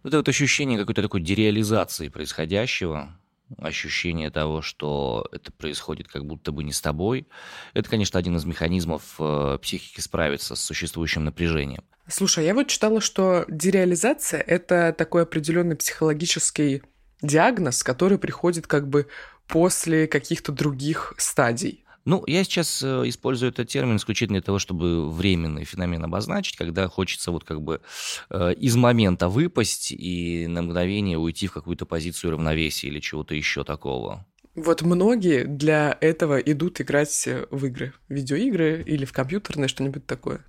Это 0.04 0.18
вот 0.18 0.28
ощущение 0.28 0.78
какой-то 0.78 1.02
такой 1.02 1.23
дереализации 1.23 2.08
происходящего, 2.08 3.18
ощущение 3.58 4.30
того, 4.30 4.62
что 4.62 5.26
это 5.32 5.50
происходит 5.52 6.08
как 6.08 6.26
будто 6.26 6.52
бы 6.52 6.62
не 6.62 6.73
с 6.73 6.80
тобой, 6.80 7.26
это, 7.73 7.88
конечно, 7.88 8.18
один 8.18 8.37
из 8.37 8.44
механизмов 8.44 9.16
э, 9.18 9.58
психики 9.62 10.00
справиться 10.00 10.56
с 10.56 10.61
существующим 10.61 11.25
напряжением. 11.25 11.84
Слушай, 12.06 12.44
я 12.44 12.54
вот 12.54 12.68
читала, 12.68 13.00
что 13.00 13.44
дереализация— 13.49 14.40
это 14.46 14.94
такой 14.96 15.23
определенный 15.23 15.76
психологический 15.76 16.82
диагноз, 17.23 17.82
который 17.82 18.18
приходит 18.18 18.66
как 18.66 18.88
бы 18.88 19.08
после 19.46 20.06
каких-то 20.06 20.52
других 20.52 21.14
стадий. 21.16 21.83
Ну, 22.04 22.23
я 22.26 22.44
сейчас 22.44 22.82
э, 22.82 23.02
использую 23.06 23.50
этот 23.50 23.68
термин 23.68 23.96
исключительно 23.96 24.38
для 24.38 24.44
того, 24.44 24.58
чтобы 24.58 25.11
временный 25.11 25.64
феномен 25.64 26.04
обозначить, 26.04 26.56
когда 26.56 26.87
хочется 26.88 27.30
вот 27.30 27.44
как 27.44 27.62
бы 27.62 27.80
э, 28.28 28.54
из 28.54 28.76
момента 28.76 29.28
выпасть 29.28 29.90
и 29.90 30.46
на 30.46 30.62
мгновение 30.62 31.16
уйти 31.16 31.46
в 31.46 31.52
какую-то 31.52 31.87
позицию 31.87 32.32
равновесия 32.32 32.88
или 32.88 33.00
чего-то 33.00 33.34
еще 33.34 33.64
такого. 33.64 34.26
Вот 34.54 34.82
многие 34.82 35.44
для 35.44 35.96
этого 36.00 36.38
идут 36.38 36.80
играть 36.80 37.28
в 37.50 37.66
игры, 37.66 37.94
видеоигры 38.08 38.82
или 38.87 39.04
в 39.04 39.12
компьютерные, 39.12 39.68
что-нибудь 39.68 40.06
такое. 40.06 40.44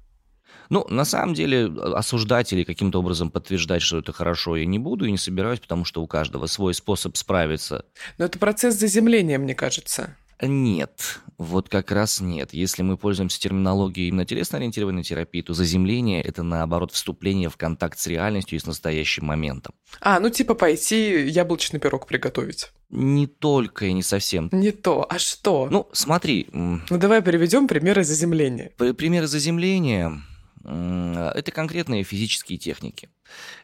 Ну, 0.69 0.85
на 0.89 1.05
самом 1.05 1.35
деле, 1.35 1.65
осуждать 1.65 2.51
или 2.51 2.63
каким-то 2.63 2.99
образом 2.99 3.29
подтверждать, 3.29 3.81
что 3.81 3.99
это 3.99 4.11
хорошо, 4.11 4.57
я 4.57 4.65
не 4.65 4.79
буду 4.79 5.05
и 5.05 5.11
не 5.11 5.17
собираюсь, 5.17 5.59
потому 5.59 5.85
что 5.85 6.01
у 6.01 6.07
каждого 6.07 6.47
свой 6.47 6.73
способ 6.73 7.15
справиться. 7.17 7.85
Но 8.17 8.25
это 8.25 8.39
процесс 8.39 8.75
заземления, 8.75 9.37
мне 9.37 9.55
кажется. 9.55 10.15
Нет, 10.41 11.21
вот 11.37 11.69
как 11.69 11.91
раз 11.91 12.19
нет. 12.19 12.53
Если 12.53 12.83
мы 12.83 12.97
пользуемся 12.97 13.39
терминологией 13.39 14.09
именно 14.09 14.25
телесно-ориентированной 14.25 15.03
терапии, 15.03 15.41
то 15.41 15.53
заземление– 15.53 16.21
это, 16.23 16.43
наоборот, 16.43 16.91
вступление 16.91 17.49
в 17.49 17.57
контакт 17.57 17.97
с 17.97 18.07
реальностью 18.07 18.57
и 18.57 18.59
с 18.59 18.65
настоящим 18.65 19.25
моментом. 19.25 19.73
А, 20.01 20.19
ну 20.19 20.29
типа 20.29 20.55
пойти 20.55 21.27
яблочный 21.27 21.79
пирог 21.79 22.07
приготовить. 22.07 22.71
Не 22.89 23.27
только 23.27 23.85
и 23.85 23.93
не 23.93 24.03
совсем. 24.03 24.49
Не 24.51 24.71
то, 24.71 25.05
а 25.09 25.19
что? 25.19 25.67
Ну, 25.71 25.87
смотри. 25.91 26.47
Ну, 26.51 26.79
давай 26.89 27.21
приведем 27.21 27.67
примеры 27.67 28.03
заземления. 28.03 28.71
Примеры 28.77 29.27
заземления– 29.27 30.21
это 30.63 31.51
конкретные 31.51 32.03
физические 32.03 32.57
техники. 32.57 33.09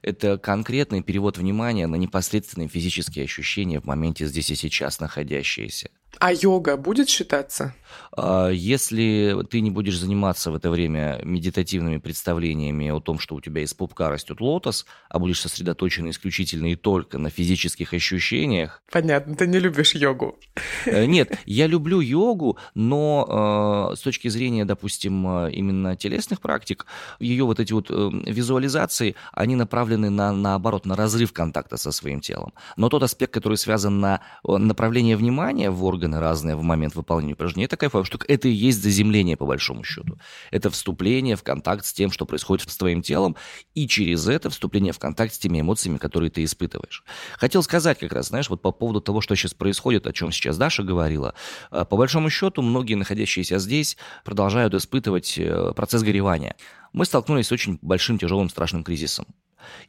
Это 0.01 0.37
конкретный 0.37 1.03
перевод 1.03 1.37
внимания 1.37 1.87
на 1.87 1.95
непосредственные 1.95 2.67
физические 2.67 3.25
ощущения 3.25 3.79
в 3.79 3.85
моменте 3.85 4.25
здесь 4.25 4.49
и 4.51 4.55
сейчас 4.55 4.99
находящиеся. 4.99 5.89
А 6.19 6.33
йога 6.33 6.77
будет 6.77 7.09
считаться? 7.09 7.73
А, 8.11 8.49
если 8.49 9.37
ты 9.49 9.61
не 9.61 9.71
будешь 9.71 9.97
заниматься 9.97 10.51
в 10.51 10.55
это 10.55 10.69
время 10.69 11.21
медитативными 11.23 11.97
представлениями 11.97 12.89
о 12.89 12.99
том, 12.99 13.19
что 13.19 13.35
у 13.35 13.41
тебя 13.41 13.61
из 13.61 13.73
пупка 13.73 14.09
растет 14.09 14.41
лотос, 14.41 14.85
а 15.09 15.19
будешь 15.19 15.39
сосредоточен 15.39 16.09
исключительно 16.09 16.71
и 16.71 16.75
только 16.75 17.17
на 17.17 17.29
физических 17.29 17.93
ощущениях... 17.93 18.83
Понятно, 18.91 19.35
ты 19.35 19.47
не 19.47 19.59
любишь 19.59 19.95
йогу. 19.95 20.37
Э, 20.85 21.05
нет, 21.05 21.37
я 21.45 21.67
люблю 21.67 21.99
йогу, 22.01 22.57
но 22.75 23.91
э, 23.91 23.95
с 23.95 24.01
точки 24.01 24.27
зрения, 24.27 24.65
допустим, 24.65 25.45
э, 25.45 25.51
именно 25.51 25.95
телесных 25.95 26.41
практик, 26.41 26.85
ее 27.19 27.45
вот 27.45 27.59
эти 27.59 27.73
вот 27.73 27.89
визуализации, 27.89 29.15
они 29.31 29.55
направлены 29.55 30.09
на, 30.09 30.31
наоборот, 30.31 30.85
на 30.85 30.95
разрыв 30.95 31.33
контакта 31.33 31.77
со 31.77 31.91
своим 31.91 32.21
телом. 32.21 32.53
Но 32.77 32.89
тот 32.89 33.03
аспект, 33.03 33.33
который 33.33 33.57
связан 33.57 33.99
на 33.99 34.21
направление 34.43 35.15
внимания 35.15 35.69
в 35.69 35.83
органы 35.83 36.00
органы 36.01 36.20
разные 36.20 36.55
в 36.55 36.63
момент 36.63 36.96
выполнения 36.96 37.34
упражнений. 37.34 37.65
Это 37.65 37.77
кайфовая 37.77 38.05
штука. 38.05 38.25
Это 38.27 38.48
и 38.48 38.51
есть 38.51 38.81
заземление, 38.81 39.38
по 39.38 39.46
большому 39.46 39.84
счету. 39.84 40.17
Это 40.50 40.70
вступление 40.72 41.36
в 41.36 41.43
контакт 41.43 41.86
с 41.86 41.93
тем, 41.93 42.12
что 42.12 42.25
происходит 42.25 42.70
с 42.70 42.77
твоим 42.77 43.01
телом, 43.03 43.36
и 43.75 43.88
через 43.88 44.27
это 44.27 44.50
вступление 44.50 44.93
в 44.93 45.00
контакт 45.00 45.34
с 45.34 45.38
теми 45.38 45.62
эмоциями, 45.62 45.98
которые 45.98 46.31
ты 46.31 46.43
испытываешь. 46.43 47.03
Хотел 47.38 47.62
сказать 47.62 48.00
как 48.00 48.13
раз, 48.13 48.29
знаешь, 48.29 48.50
вот 48.50 48.62
по 48.62 48.72
поводу 48.72 49.00
того, 49.01 49.22
что 49.22 49.36
сейчас 49.36 49.53
происходит, 49.53 50.08
о 50.08 50.13
чем 50.13 50.31
сейчас 50.31 50.58
Даша 50.58 50.84
говорила. 50.84 51.36
Э, 51.72 51.86
по 51.86 51.98
большому 51.98 52.29
счету, 52.29 52.62
многие 52.62 52.96
находящиеся 52.96 53.60
здесь 53.60 53.98
продолжают 54.25 54.74
испытывать 54.74 55.38
э, 55.38 55.74
процесс 55.75 56.01
горевания. 56.01 56.55
Мы 56.93 57.05
столкнулись 57.05 57.48
с 57.48 57.51
очень 57.51 57.77
большим, 57.81 58.17
тяжелым, 58.17 58.50
страшным 58.50 58.84
кризисом. 58.84 59.25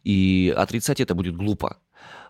И 0.05 0.53
отрицать 0.57 1.01
это 1.01 1.15
будет 1.15 1.37
глупо. 1.37 1.79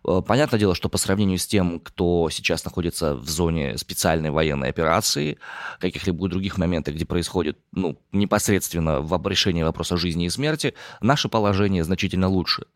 Э, 0.05 0.21
понятное 0.27 0.59
дело, 0.59 0.75
что 0.75 0.89
по 0.89 0.99
сравнению 0.99 1.39
с 1.39 1.47
тем, 1.47 1.81
кто 1.81 2.29
сейчас 2.31 2.65
находится 2.65 3.15
в 3.15 3.29
зоне 3.29 3.79
специальной 3.79 4.31
военной 4.31 4.69
операции, 4.69 5.39
каких-либо 5.79 6.29
других 6.29 6.59
моментах, 6.59 6.95
где 6.95 7.05
происходит 7.05 7.59
ну, 7.73 7.99
непосредственно 8.13 9.07
решение 9.25 9.65
вопроса 9.65 9.97
жизни 9.97 10.27
и 10.27 10.31
смерти, 10.31 10.75
наше 11.01 11.29
положение 11.29 11.85
значительно 11.85 12.29
лучше. 12.29 12.67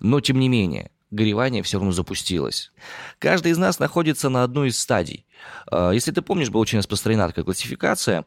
Но, 0.00 0.20
тем 0.20 0.38
не 0.38 0.48
менее, 0.48 0.90
горевание 1.10 1.62
все 1.62 1.78
равно 1.78 1.92
запустилось. 1.92 2.72
Каждый 3.18 3.52
из 3.52 3.58
нас 3.58 3.78
находится 3.78 4.28
на 4.28 4.44
одной 4.44 4.68
из 4.68 4.78
стадий. 4.78 5.26
Э, 5.70 5.90
если 5.92 6.12
ты 6.12 6.22
помнишь, 6.22 6.50
была 6.50 6.62
очень 6.62 6.78
распространена 6.78 7.28
такая 7.28 7.44
классификация. 7.44 8.24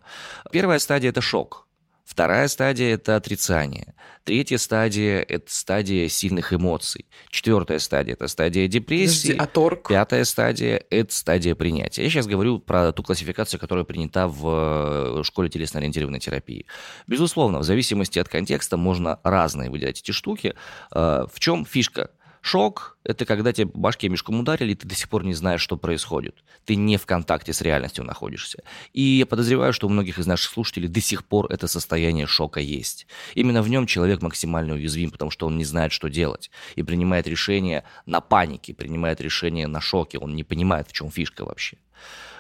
Первая 0.51 0.79
стадия– 0.79 1.09
это 1.11 1.21
шок. 1.21 1.68
Вторая 2.09 2.47
стадия– 2.47 2.93
это 2.95 3.15
отрицание. 3.15 3.93
Третья 4.23 4.57
стадия– 4.57 5.21
это 5.29 5.45
стадия 5.53 6.09
сильных 6.09 6.51
эмоций. 6.51 7.05
Четвертая 7.29 7.77
стадия– 7.77 8.13
это 8.15 8.27
стадия 8.27 8.67
депрессии. 8.67 9.33
Подожди, 9.33 9.43
а 9.43 9.45
торг? 9.45 9.87
Пятая 9.89 10.25
стадия– 10.25 10.83
это 10.89 11.13
стадия 11.13 11.53
принятия. 11.53 12.01
Я 12.01 12.09
сейчас 12.09 12.25
говорю 12.25 12.57
про 12.57 12.91
ту 12.93 13.03
классификацию, 13.03 13.59
которая 13.59 13.85
принята 13.85 14.27
в 14.27 15.19
э, 15.19 15.23
школе 15.23 15.49
телесно-ориентированной 15.49 16.19
терапии. 16.19 16.65
Безусловно, 17.05 17.59
в 17.59 17.63
зависимости 17.63 18.17
от 18.17 18.27
контекста 18.27 18.75
можно 18.75 19.19
разные 19.23 19.69
выделять 19.69 19.99
эти 19.99 20.09
штуки. 20.11 20.55
Э, 20.91 21.27
в 21.31 21.39
чем 21.39 21.63
фишка? 21.63 22.09
Шок– 22.41 22.97
это 23.03 23.25
когда 23.25 23.51
тебе 23.51 23.69
башки 23.73 24.07
мешком 24.07 24.39
ударили, 24.39 24.71
и 24.71 24.75
ты 24.75 24.87
до 24.87 24.95
сих 24.95 25.09
пор 25.09 25.25
не 25.25 25.33
знаешь, 25.33 25.61
что 25.61 25.77
происходит. 25.77 26.35
Ты 26.65 26.75
не 26.75 26.97
в 26.97 27.05
контакте 27.05 27.51
с 27.51 27.61
реальностью 27.61 28.05
находишься. 28.05 28.63
И 28.93 29.01
я 29.01 29.25
подозреваю, 29.25 29.73
что 29.73 29.87
у 29.87 29.89
многих 29.89 30.19
из 30.19 30.27
наших 30.27 30.51
слушателей 30.51 30.87
до 30.87 31.01
сих 31.01 31.25
пор 31.25 31.51
это 31.51 31.67
состояние 31.67 32.27
шока 32.27 32.59
есть. 32.59 33.07
Именно 33.35 33.61
в 33.61 33.69
нем 33.69 33.85
человек 33.85 34.21
максимально 34.21 34.75
уязвим, 34.75 35.11
потому 35.11 35.31
что 35.31 35.47
он 35.47 35.57
не 35.57 35.65
знает, 35.65 35.91
что 35.91 36.09
делать. 36.09 36.49
И 36.75 36.83
принимает 36.83 37.27
решение 37.27 37.83
на 38.05 38.21
панике, 38.21 38.73
принимает 38.73 39.19
решение 39.21 39.67
на 39.67 39.81
шоке. 39.81 40.17
Он 40.17 40.35
не 40.35 40.43
понимает, 40.43 40.87
в 40.87 40.93
чем 40.93 41.11
фишка 41.11 41.43
вообще. 41.43 41.77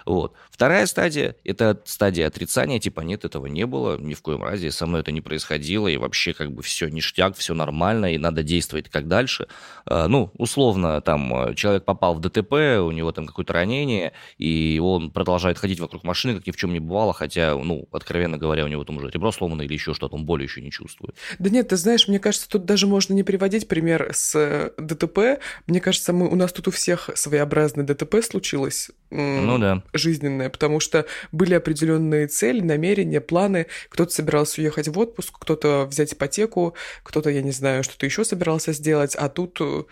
Вот. 0.09 0.33
Вторая 0.49 0.87
стадия– 0.87 1.35
это 1.43 1.79
стадия 1.85 2.25
отрицания, 2.25 2.79
типа 2.79 3.01
нет, 3.01 3.25
этого 3.25 3.45
не 3.45 3.67
было, 3.67 3.95
ни 3.95 4.15
в 4.15 4.23
коем 4.23 4.43
разе, 4.43 4.71
со 4.71 4.87
мной 4.87 5.01
это 5.01 5.11
не 5.11 5.21
происходило, 5.21 5.87
и 5.87 5.97
вообще 5.97 6.33
как 6.33 6.51
бы 6.51 6.63
все 6.63 6.89
ништяк, 6.89 7.37
все 7.37 7.53
нормально, 7.53 8.11
и 8.11 8.17
надо 8.17 8.41
действовать 8.41 8.89
как 8.89 9.07
дальше. 9.07 9.45
А, 9.85 10.07
ну, 10.07 10.31
условно, 10.35 10.99
там, 11.01 11.53
человек 11.53 11.85
попал 11.85 12.15
в 12.15 12.21
ДТП, 12.21 12.53
у 12.81 12.89
него 12.89 13.11
там 13.11 13.27
какое-то 13.27 13.53
ранение, 13.53 14.13
и 14.39 14.81
он 14.83 15.11
продолжает 15.11 15.59
ходить 15.59 15.79
вокруг 15.79 16.03
машины, 16.03 16.37
как 16.37 16.47
ни 16.47 16.51
в 16.51 16.57
чем 16.57 16.73
не 16.73 16.79
бывало, 16.79 17.13
хотя, 17.13 17.55
ну, 17.55 17.87
откровенно 17.91 18.39
говоря, 18.39 18.65
у 18.65 18.67
него 18.67 18.83
там 18.85 18.97
уже 18.97 19.11
ребро 19.11 19.31
сломано 19.31 19.61
или 19.61 19.73
еще 19.73 19.93
что-то, 19.93 20.15
он 20.15 20.25
боли 20.25 20.41
еще 20.41 20.59
не 20.59 20.71
чувствует. 20.71 21.15
Да 21.37 21.51
нет, 21.51 21.67
ты 21.67 21.77
знаешь, 21.77 22.07
мне 22.07 22.17
кажется, 22.17 22.49
тут 22.49 22.65
даже 22.65 22.87
можно 22.87 23.13
не 23.13 23.21
приводить 23.21 23.67
пример 23.67 24.09
с 24.11 24.35
э, 24.35 24.71
ДТП. 24.79 25.39
Мне 25.67 25.79
кажется, 25.79 26.13
мы, 26.13 26.27
у 26.27 26.35
нас 26.35 26.51
тут 26.51 26.67
у 26.67 26.71
всех 26.71 27.11
своеобразное 27.13 27.85
ДТП 27.85 28.23
случилось. 28.23 28.89
Ну 29.11 29.57
да 29.57 29.83
жизненное, 29.93 30.49
потому 30.49 30.79
что 30.79 31.05
были 31.31 31.53
определенные 31.53 32.27
цели, 32.27 32.61
намерения, 32.61 33.21
планы. 33.21 33.67
Кто-то 33.89 34.11
собирался 34.11 34.61
уехать 34.61 34.87
в 34.87 34.97
отпуск, 34.99 35.35
кто-то 35.39 35.85
взять 35.89 36.13
ипотеку, 36.13 36.75
кто-то, 37.03 37.29
я 37.29 37.41
не 37.41 37.51
знаю, 37.51 37.83
что-то 37.83 38.05
еще 38.05 38.23
собирался 38.23 38.73
сделать, 38.73 39.15
а 39.15 39.29
тут 39.29 39.57
э, 39.61 39.83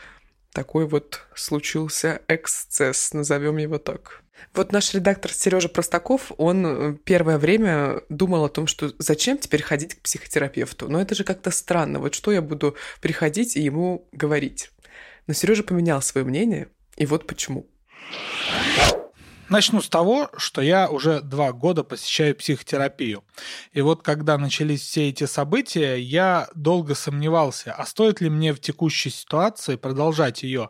такой 0.52 0.88
вот 0.88 1.22
случился 1.36 2.22
эксцесс, 2.28 3.14
назовем 3.14 3.58
его 3.58 3.78
так. 3.78 4.24
Вот 4.54 4.72
наш 4.72 4.94
редактор 4.94 5.32
Сережа 5.32 5.70
Простаков, 5.70 6.32
он 6.38 6.66
э, 6.66 6.98
первое 7.04 7.38
время 7.38 8.02
думал 8.10 8.46
о 8.46 8.50
том, 8.50 8.68
что 8.68 8.92
зачем 9.00 9.38
теперь 9.38 9.64
ходить 9.64 9.96
к 9.96 10.02
психотерапевту. 10.02 10.90
Но 10.90 11.02
это 11.02 11.16
же 11.16 11.24
как-то 11.24 11.52
странно. 11.52 12.00
Вот 12.00 12.14
что 12.14 12.32
я 12.32 12.42
буду 12.42 12.76
приходить 13.02 13.56
и 13.56 13.62
ему 13.62 14.08
говорить. 14.12 14.72
Но 15.26 15.34
Сережа 15.34 15.64
поменял 15.64 16.02
свое 16.02 16.26
мнение, 16.26 16.70
и 16.96 17.06
вот 17.06 17.28
почему. 17.28 17.68
Начну 19.50 19.82
с 19.82 19.88
того, 19.88 20.30
что 20.36 20.62
я 20.62 20.90
уже 20.90 21.22
два 21.22 21.54
года 21.54 21.86
посещаю 21.86 22.36
психотерапию. 22.36 23.24
И 23.72 23.80
вот 23.80 24.04
когда 24.04 24.38
начались 24.38 24.82
все 24.82 25.08
эти 25.08 25.26
события, 25.26 25.96
я 25.96 26.50
долго 26.54 26.96
сомневался, 26.96 27.74
а 27.74 27.86
стоит 27.86 28.20
ли 28.20 28.30
мне 28.30 28.52
в 28.54 28.60
текущей 28.60 29.10
ситуации 29.10 29.78
продолжать 29.78 30.44
ее. 30.44 30.70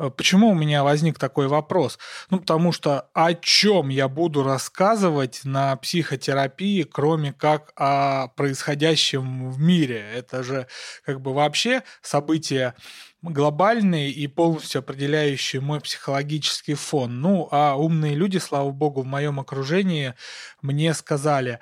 Э, 0.00 0.10
почему 0.10 0.50
у 0.50 0.54
меня 0.54 0.82
возник 0.82 1.20
такой 1.20 1.46
вопрос? 1.46 1.98
Ну, 2.30 2.40
потому 2.40 2.72
что 2.72 3.08
о 3.12 3.34
чем 3.34 3.90
я 3.90 4.08
буду 4.08 4.42
рассказывать 4.42 5.42
на 5.44 5.76
психотерапии, 5.76 6.82
кроме 6.82 7.32
как 7.32 7.72
о 7.76 8.28
происходящем 8.28 9.50
в 9.50 9.60
мире? 9.60 10.04
Это 10.16 10.42
же 10.42 10.66
как 11.04 11.20
бы 11.20 11.32
вообще 11.32 11.84
события 12.02 12.74
глобальный 13.22 14.10
и 14.10 14.26
полностью 14.26 14.80
определяющий 14.80 15.58
мой 15.58 15.80
психологический 15.80 16.74
фон. 16.74 17.20
Ну, 17.20 17.48
а 17.50 17.76
умные 17.76 18.14
люди, 18.14 18.38
слава 18.38 18.70
богу, 18.70 19.02
в 19.02 19.06
моем 19.06 19.40
окружении 19.40 20.14
мне 20.62 20.94
сказали, 20.94 21.60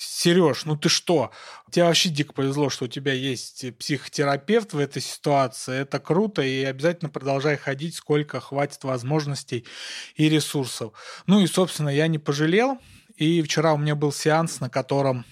Сереж, 0.00 0.64
ну 0.64 0.76
ты 0.76 0.88
что? 0.88 1.32
Тебе 1.72 1.84
вообще 1.84 2.08
дико 2.08 2.32
повезло, 2.32 2.70
что 2.70 2.84
у 2.84 2.88
тебя 2.88 3.12
есть 3.12 3.76
психотерапевт 3.78 4.72
в 4.72 4.78
этой 4.78 5.02
ситуации. 5.02 5.80
Это 5.80 5.98
круто, 5.98 6.40
и 6.40 6.62
обязательно 6.62 7.10
продолжай 7.10 7.56
ходить, 7.56 7.96
сколько 7.96 8.38
хватит 8.38 8.84
возможностей 8.84 9.66
и 10.14 10.28
ресурсов. 10.28 10.92
Ну 11.26 11.40
и, 11.40 11.48
собственно, 11.48 11.88
я 11.88 12.06
не 12.06 12.18
пожалел. 12.18 12.78
И 13.16 13.42
вчера 13.42 13.74
у 13.74 13.76
меня 13.76 13.96
был 13.96 14.12
сеанс, 14.12 14.60
на 14.60 14.70
котором 14.70 15.24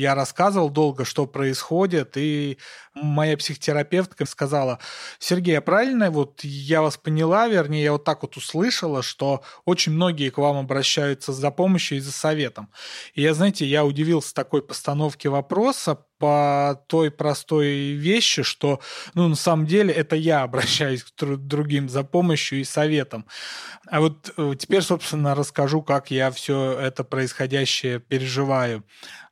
я 0.00 0.14
рассказывал 0.14 0.70
долго, 0.70 1.04
что 1.04 1.26
происходит, 1.26 2.16
и 2.16 2.58
моя 2.94 3.36
психотерапевтка 3.36 4.26
сказала, 4.26 4.78
Сергей, 5.18 5.58
а 5.58 5.60
правильно 5.60 6.10
вот 6.10 6.40
я 6.42 6.82
вас 6.82 6.96
поняла, 6.96 7.48
вернее, 7.48 7.84
я 7.84 7.92
вот 7.92 8.04
так 8.04 8.22
вот 8.22 8.36
услышала, 8.36 9.02
что 9.02 9.42
очень 9.64 9.92
многие 9.92 10.30
к 10.30 10.38
вам 10.38 10.56
обращаются 10.56 11.32
за 11.32 11.50
помощью 11.50 11.98
и 11.98 12.00
за 12.00 12.12
советом. 12.12 12.70
И 13.14 13.22
я, 13.22 13.34
знаете, 13.34 13.66
я 13.66 13.84
удивился 13.84 14.34
такой 14.34 14.62
постановке 14.62 15.28
вопроса, 15.28 15.98
по 16.20 16.84
той 16.86 17.10
простой 17.10 17.92
вещи, 17.92 18.42
что, 18.42 18.80
ну, 19.14 19.26
на 19.26 19.34
самом 19.34 19.66
деле, 19.66 19.92
это 19.92 20.16
я 20.16 20.42
обращаюсь 20.42 21.02
к 21.02 21.24
другим 21.24 21.88
за 21.88 22.04
помощью 22.04 22.60
и 22.60 22.64
советом. 22.64 23.26
А 23.88 24.00
вот 24.00 24.30
э, 24.36 24.52
теперь, 24.58 24.82
собственно, 24.82 25.34
расскажу, 25.34 25.82
как 25.82 26.10
я 26.10 26.30
все 26.30 26.78
это 26.78 27.04
происходящее 27.04 28.00
переживаю 28.00 28.84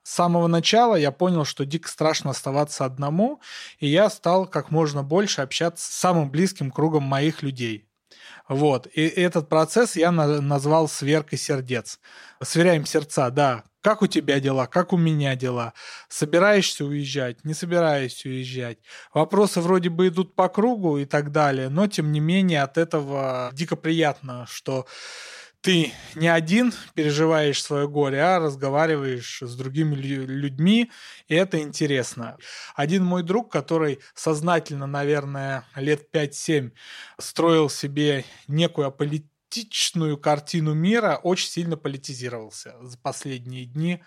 с 0.09 0.15
самого 0.15 0.47
начала 0.47 0.95
я 0.95 1.13
понял, 1.13 1.45
что 1.45 1.67
дико 1.67 1.87
страшно 1.87 2.31
оставаться 2.31 2.87
одному, 2.87 3.43
и 3.79 3.89
я 3.89 4.09
стал 4.09 4.47
как 4.47 4.71
можно 4.71 5.03
больше 5.03 5.43
общаться 5.43 5.85
с 5.85 5.95
самым 5.95 6.31
близким 6.31 6.71
кругом 6.71 7.03
моих 7.03 7.43
людей. 7.43 7.87
Вот. 8.49 8.87
И 8.87 9.03
этот 9.07 9.51
процесс 9.51 9.97
я 9.97 10.11
назвал 10.11 10.89
сверкой 10.89 11.39
сердец. 11.39 12.01
Сверяем 12.43 12.87
сердца, 12.87 13.29
да. 13.29 13.65
Как 13.83 14.01
у 14.01 14.07
тебя 14.07 14.41
дела? 14.41 14.67
Как 14.67 14.95
у 14.95 14.97
меня 14.97 15.37
дела? 15.37 15.75
Собираешься 16.09 16.87
уезжать? 16.87 17.45
Не 17.45 17.53
собираешься 17.53 18.31
уезжать? 18.31 18.79
Вопросы 19.13 19.61
вроде 19.61 19.91
бы 19.91 20.09
идут 20.09 20.35
по 20.35 20.49
кругу 20.49 20.97
и 20.97 21.05
так 21.05 21.33
далее, 21.33 21.69
но 21.69 21.87
тем 21.87 22.13
не 22.13 22.21
менее 22.21 22.63
от 22.63 22.79
этого 22.79 23.51
дико 23.53 23.77
приятно, 23.77 24.47
что 24.49 24.87
ты 25.61 25.93
не 26.15 26.29
один 26.29 26.73
переживаешь 26.95 27.63
свое 27.63 27.89
горе, 27.89 28.23
а 28.23 28.39
разговариваешь 28.39 29.43
с 29.43 29.57
другими 29.57 29.95
людьми, 29.95 30.91
и 31.27 31.35
это 31.35 31.61
интересно. 31.61 32.37
Один 32.75 33.05
мой 33.05 33.23
друг, 33.23 33.51
который 33.53 33.99
сознательно, 34.15 34.87
наверное, 34.87 35.65
лет 35.75 36.09
5-7 36.13 36.73
строил 37.19 37.69
себе 37.69 38.25
некую 38.47 38.87
аполитичную 38.87 40.17
картину 40.17 40.75
мира, 40.75 41.19
очень 41.23 41.49
сильно 41.49 41.77
политизировался 41.77 42.75
за 42.81 42.97
последние 42.99 43.65
дни. 43.67 44.03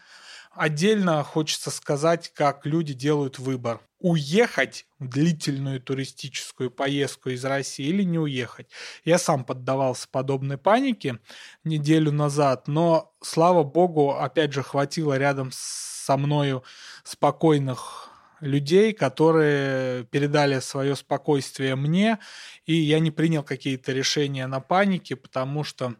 Отдельно 0.54 1.24
хочется 1.24 1.72
сказать, 1.72 2.32
как 2.34 2.66
люди 2.66 2.94
делают 2.94 3.40
выбор. 3.40 3.80
Уехать 4.00 4.86
в 5.00 5.08
длительную 5.08 5.80
туристическую 5.82 6.70
поездку 6.70 7.30
из 7.30 7.46
России 7.46 7.86
или 7.86 8.04
не 8.04 8.20
уехать. 8.20 8.68
Я 9.06 9.18
сам 9.18 9.46
поддавался 9.46 10.10
подобной 10.12 10.58
панике 10.58 11.20
неделю 11.64 12.12
назад, 12.12 12.68
но, 12.68 13.14
слава 13.22 13.64
богу, 13.64 14.12
опять 14.12 14.52
же, 14.52 14.62
хватило 14.62 15.18
рядом 15.18 15.52
со 15.54 16.18
мною 16.18 16.64
спокойных 17.06 18.10
людей, 18.42 18.92
которые 18.92 20.04
передали 20.06 20.60
свое 20.60 20.96
спокойствие 20.98 21.76
мне, 21.76 22.18
и 22.66 22.74
я 22.74 23.00
не 23.00 23.12
принял 23.12 23.44
какие-то 23.44 23.94
решения 23.94 24.48
на 24.48 24.60
панике, 24.60 25.16
потому 25.16 25.64
что 25.64 25.96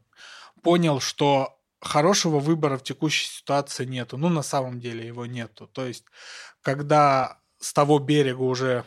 понял, 0.64 1.00
что 1.00 1.61
хорошего 1.82 2.40
выбора 2.40 2.78
в 2.78 2.84
текущей 2.84 3.28
ситуации 3.28 3.86
нету. 3.86 4.18
Ну, 4.18 4.30
на 4.30 4.44
самом 4.44 4.80
деле 4.80 5.06
его 5.06 5.26
нету. 5.26 5.68
То 5.68 5.86
есть, 5.86 6.06
когда 6.62 7.40
с 7.60 7.74
того 7.74 8.00
берега 8.00 8.42
уже 8.42 8.86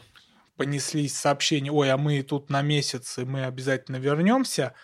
понеслись 0.57 1.17
сообщения, 1.17 1.73
ой, 1.73 1.91
а 1.91 1.97
мы 1.97 2.23
тут 2.23 2.51
на 2.51 2.63
месяц, 2.63 3.19
и 3.19 3.25
мы 3.25 3.45
обязательно 3.45 3.97
вернемся, 3.97 4.75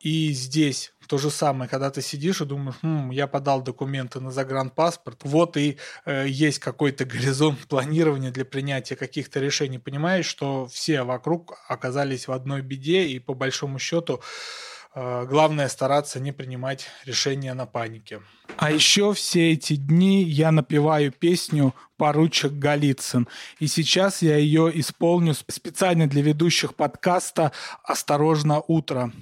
и 0.00 0.32
здесь 0.32 0.92
то 1.06 1.18
же 1.18 1.30
самое, 1.30 1.68
когда 1.68 1.90
ты 1.90 2.02
сидишь 2.02 2.40
и 2.40 2.44
думаешь, 2.44 2.76
хм, 2.82 3.10
я 3.10 3.26
подал 3.26 3.62
документы 3.62 4.20
на 4.20 4.30
загранпаспорт, 4.30 5.20
вот 5.24 5.56
и 5.56 5.78
э, 6.04 6.26
есть 6.28 6.58
какой-то 6.58 7.04
горизонт 7.04 7.58
планирования 7.68 8.30
для 8.30 8.44
принятия 8.44 8.96
каких-то 8.96 9.40
решений. 9.40 9.78
Понимаешь, 9.78 10.26
что 10.26 10.66
все 10.66 11.02
вокруг 11.02 11.58
оказались 11.68 12.28
в 12.28 12.32
одной 12.32 12.62
беде, 12.62 13.06
и 13.06 13.18
по 13.18 13.34
большому 13.34 13.78
счету 13.78 14.22
главное 14.94 15.68
стараться 15.68 16.20
не 16.20 16.32
принимать 16.32 16.86
решения 17.04 17.54
на 17.54 17.66
панике. 17.66 18.20
А 18.56 18.70
еще 18.70 19.12
все 19.12 19.52
эти 19.52 19.76
дни 19.76 20.22
я 20.22 20.52
напеваю 20.52 21.12
песню 21.12 21.74
«Поручик 21.96 22.52
Голицын». 22.52 23.28
И 23.58 23.66
сейчас 23.66 24.22
я 24.22 24.36
ее 24.36 24.70
исполню 24.80 25.34
специально 25.34 26.06
для 26.06 26.22
ведущих 26.22 26.74
подкаста 26.74 27.52
«Осторожно, 27.82 28.62
утро». 28.66 29.12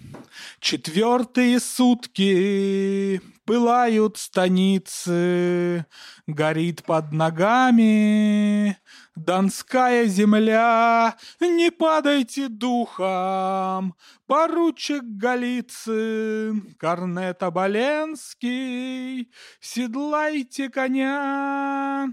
Четвертые 0.60 1.60
сутки 1.60 3.20
пылают 3.44 4.16
станицы, 4.16 5.84
горит 6.26 6.84
под 6.84 7.12
ногами 7.12 8.78
Донская 9.14 10.06
земля, 10.06 11.16
не 11.38 11.70
падайте 11.70 12.48
духом, 12.48 13.94
поручик 14.26 15.02
Голицын, 15.02 16.74
корнет 16.78 17.42
Оболенский, 17.42 19.30
седлайте 19.60 20.70
коня. 20.70 22.08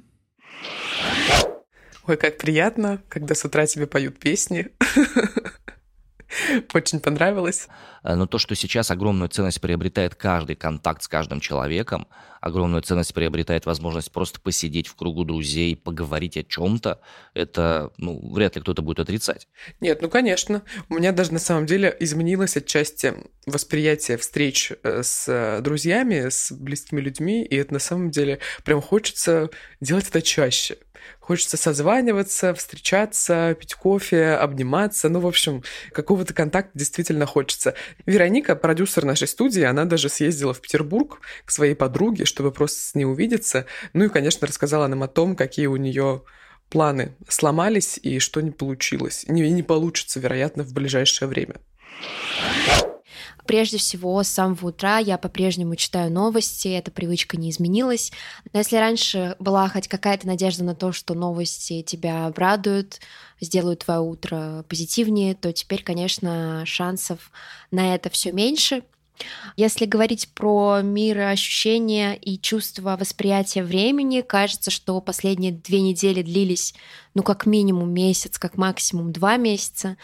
Ой, 2.07 2.17
как 2.17 2.37
приятно, 2.37 3.03
когда 3.07 3.35
с 3.35 3.45
утра 3.45 3.67
тебе 3.67 3.85
поют 3.85 4.17
песни. 4.19 4.69
Очень 6.73 6.99
понравилось. 6.99 7.67
Э, 8.03 8.15
но 8.15 8.27
то, 8.27 8.37
что 8.37 8.55
сейчас 8.55 8.91
огромную 8.91 9.29
ценность 9.29 9.61
приобретает 9.61 10.15
каждый 10.15 10.55
контакт 10.55 11.03
с 11.03 11.07
каждым 11.07 11.39
человеком, 11.39 12.07
огромную 12.41 12.81
ценность 12.81 13.13
приобретает 13.13 13.65
возможность 13.65 14.11
просто 14.11 14.39
посидеть 14.39 14.87
в 14.87 14.95
кругу 14.95 15.25
друзей, 15.25 15.75
поговорить 15.75 16.37
о 16.37 16.43
чем-то, 16.43 17.01
это, 17.33 17.91
ну, 17.97 18.33
вряд 18.33 18.55
ли 18.55 18.61
кто-то 18.61 18.81
будет 18.81 18.99
отрицать. 18.99 19.47
Нет, 19.81 20.01
ну, 20.01 20.09
конечно. 20.09 20.63
У 20.89 20.95
меня 20.95 21.11
даже 21.11 21.33
на 21.33 21.39
самом 21.39 21.65
деле 21.65 21.95
изменилось 21.99 22.57
отчасти 22.57 23.13
восприятие 23.45 24.17
встреч 24.17 24.71
э, 24.83 25.01
с 25.03 25.61
друзьями, 25.61 26.29
с 26.29 26.51
близкими 26.51 27.01
людьми, 27.01 27.43
и 27.43 27.55
это 27.55 27.73
на 27.73 27.79
самом 27.79 28.11
деле 28.11 28.39
прям 28.63 28.81
хочется 28.81 29.49
делать 29.81 30.07
это 30.07 30.21
чаще. 30.21 30.77
Хочется 31.19 31.57
созваниваться, 31.57 32.53
встречаться, 32.53 33.55
пить 33.59 33.75
кофе, 33.75 34.31
обниматься. 34.31 35.09
Ну, 35.09 35.19
в 35.19 35.27
общем, 35.27 35.63
какого-то 35.91 36.33
контакта 36.33 36.71
действительно 36.77 37.25
хочется. 37.25 37.75
Вероника, 38.05 38.55
продюсер 38.55 39.05
нашей 39.05 39.27
студии, 39.27 39.63
она 39.63 39.85
даже 39.85 40.09
съездила 40.09 40.53
в 40.53 40.61
Петербург 40.61 41.21
к 41.45 41.51
своей 41.51 41.75
подруге, 41.75 42.25
чтобы 42.25 42.51
просто 42.51 42.81
с 42.81 42.95
ней 42.95 43.05
увидеться. 43.05 43.65
Ну 43.93 44.05
и, 44.05 44.09
конечно, 44.09 44.47
рассказала 44.47 44.87
нам 44.87 45.03
о 45.03 45.07
том, 45.07 45.35
какие 45.35 45.67
у 45.67 45.75
нее 45.75 46.23
планы 46.69 47.15
сломались 47.27 47.99
и 48.01 48.19
что 48.19 48.41
не 48.41 48.51
получилось. 48.51 49.25
Не, 49.27 49.49
не 49.49 49.63
получится, 49.63 50.19
вероятно, 50.19 50.63
в 50.63 50.73
ближайшее 50.73 51.27
время. 51.27 51.55
Прежде 53.45 53.77
всего, 53.77 54.21
с 54.21 54.27
самого 54.27 54.67
утра 54.67 54.97
я 54.99 55.17
по-прежнему 55.17 55.75
читаю 55.75 56.11
новости, 56.11 56.67
эта 56.67 56.91
привычка 56.91 57.37
не 57.37 57.49
изменилась. 57.49 58.11
Но 58.53 58.59
если 58.59 58.77
раньше 58.77 59.35
была 59.39 59.67
хоть 59.69 59.87
какая-то 59.87 60.27
надежда 60.27 60.63
на 60.63 60.75
то, 60.75 60.91
что 60.91 61.13
новости 61.13 61.81
тебя 61.81 62.27
обрадуют, 62.27 62.99
сделают 63.41 63.85
твое 63.85 64.01
утро 64.01 64.65
позитивнее, 64.67 65.35
то 65.35 65.51
теперь, 65.53 65.83
конечно, 65.83 66.63
шансов 66.65 67.31
на 67.71 67.95
это 67.95 68.09
все 68.09 68.31
меньше. 68.31 68.83
Если 69.57 69.85
говорить 69.85 70.29
про 70.33 70.81
мироощущения 70.81 72.13
и 72.13 72.37
чувство 72.37 72.95
восприятия 72.97 73.63
времени, 73.63 74.21
кажется, 74.21 74.71
что 74.71 74.99
последние 75.01 75.51
две 75.51 75.81
недели 75.81 76.21
длились, 76.21 76.73
ну, 77.13 77.23
как 77.23 77.45
минимум 77.45 77.93
месяц, 77.93 78.37
как 78.37 78.57
максимум 78.57 79.11
два 79.11 79.37
месяца. 79.37 79.97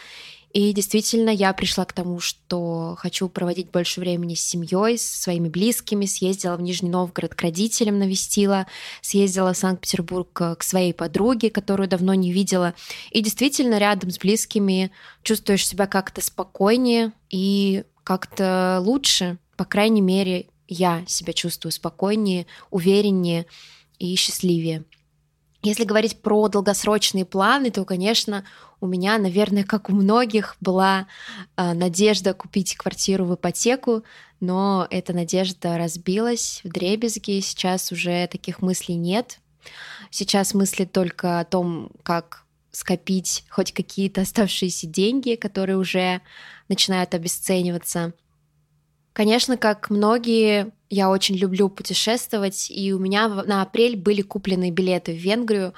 И 0.56 0.72
действительно, 0.72 1.28
я 1.28 1.52
пришла 1.52 1.84
к 1.84 1.92
тому, 1.92 2.18
что 2.18 2.96
хочу 2.98 3.28
проводить 3.28 3.70
больше 3.70 4.00
времени 4.00 4.34
с 4.34 4.40
семьей, 4.40 4.96
с 4.96 5.02
своими 5.02 5.50
близкими. 5.50 6.06
Съездила 6.06 6.56
в 6.56 6.62
Нижний 6.62 6.88
Новгород 6.88 7.34
к 7.34 7.42
родителям, 7.42 7.98
навестила. 7.98 8.66
Съездила 9.02 9.52
в 9.52 9.58
Санкт-Петербург 9.58 10.32
к 10.32 10.62
своей 10.62 10.94
подруге, 10.94 11.50
которую 11.50 11.90
давно 11.90 12.14
не 12.14 12.32
видела. 12.32 12.72
И 13.10 13.20
действительно, 13.20 13.76
рядом 13.76 14.10
с 14.10 14.18
близкими 14.18 14.92
чувствуешь 15.22 15.68
себя 15.68 15.86
как-то 15.86 16.22
спокойнее 16.22 17.12
и 17.28 17.84
как-то 18.02 18.78
лучше. 18.80 19.36
По 19.58 19.66
крайней 19.66 20.00
мере, 20.00 20.46
я 20.68 21.04
себя 21.06 21.34
чувствую 21.34 21.70
спокойнее, 21.70 22.46
увереннее 22.70 23.44
и 23.98 24.14
счастливее. 24.16 24.86
Если 25.62 25.84
говорить 25.84 26.20
про 26.20 26.48
долгосрочные 26.48 27.24
планы, 27.24 27.70
то, 27.70 27.84
конечно, 27.84 28.44
у 28.80 28.86
меня, 28.86 29.18
наверное, 29.18 29.64
как 29.64 29.88
у 29.88 29.92
многих, 29.92 30.56
была 30.60 31.06
э, 31.56 31.72
надежда 31.72 32.34
купить 32.34 32.76
квартиру 32.76 33.24
в 33.24 33.34
ипотеку, 33.34 34.04
но 34.40 34.86
эта 34.90 35.12
надежда 35.12 35.78
разбилась 35.78 36.60
в 36.62 36.68
дребезги. 36.68 37.40
Сейчас 37.40 37.90
уже 37.90 38.26
таких 38.28 38.60
мыслей 38.60 38.96
нет. 38.96 39.40
Сейчас 40.10 40.54
мысли 40.54 40.84
только 40.84 41.40
о 41.40 41.44
том, 41.44 41.90
как 42.02 42.44
скопить 42.70 43.44
хоть 43.48 43.72
какие-то 43.72 44.20
оставшиеся 44.20 44.86
деньги, 44.86 45.34
которые 45.34 45.78
уже 45.78 46.20
начинают 46.68 47.14
обесцениваться. 47.14 48.12
Конечно, 49.14 49.56
как 49.56 49.88
многие, 49.88 50.72
я 50.88 51.10
очень 51.10 51.36
люблю 51.36 51.68
путешествовать, 51.68 52.70
и 52.70 52.92
у 52.92 52.98
меня 52.98 53.28
на 53.28 53.62
апрель 53.62 53.96
были 53.96 54.22
куплены 54.22 54.70
билеты 54.70 55.12
в 55.12 55.16
Венгрию, 55.16 55.74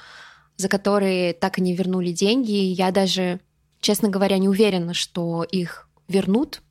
за 0.56 0.68
которые 0.68 1.32
так 1.32 1.58
и 1.58 1.62
не 1.62 1.74
вернули 1.74 2.12
деньги. 2.12 2.52
Я 2.52 2.90
даже, 2.90 3.40
честно 3.80 4.08
говоря, 4.08 4.38
не 4.38 4.48
уверена, 4.48 4.94
что 4.94 5.44
их 5.44 5.88
вернут. 6.08 6.62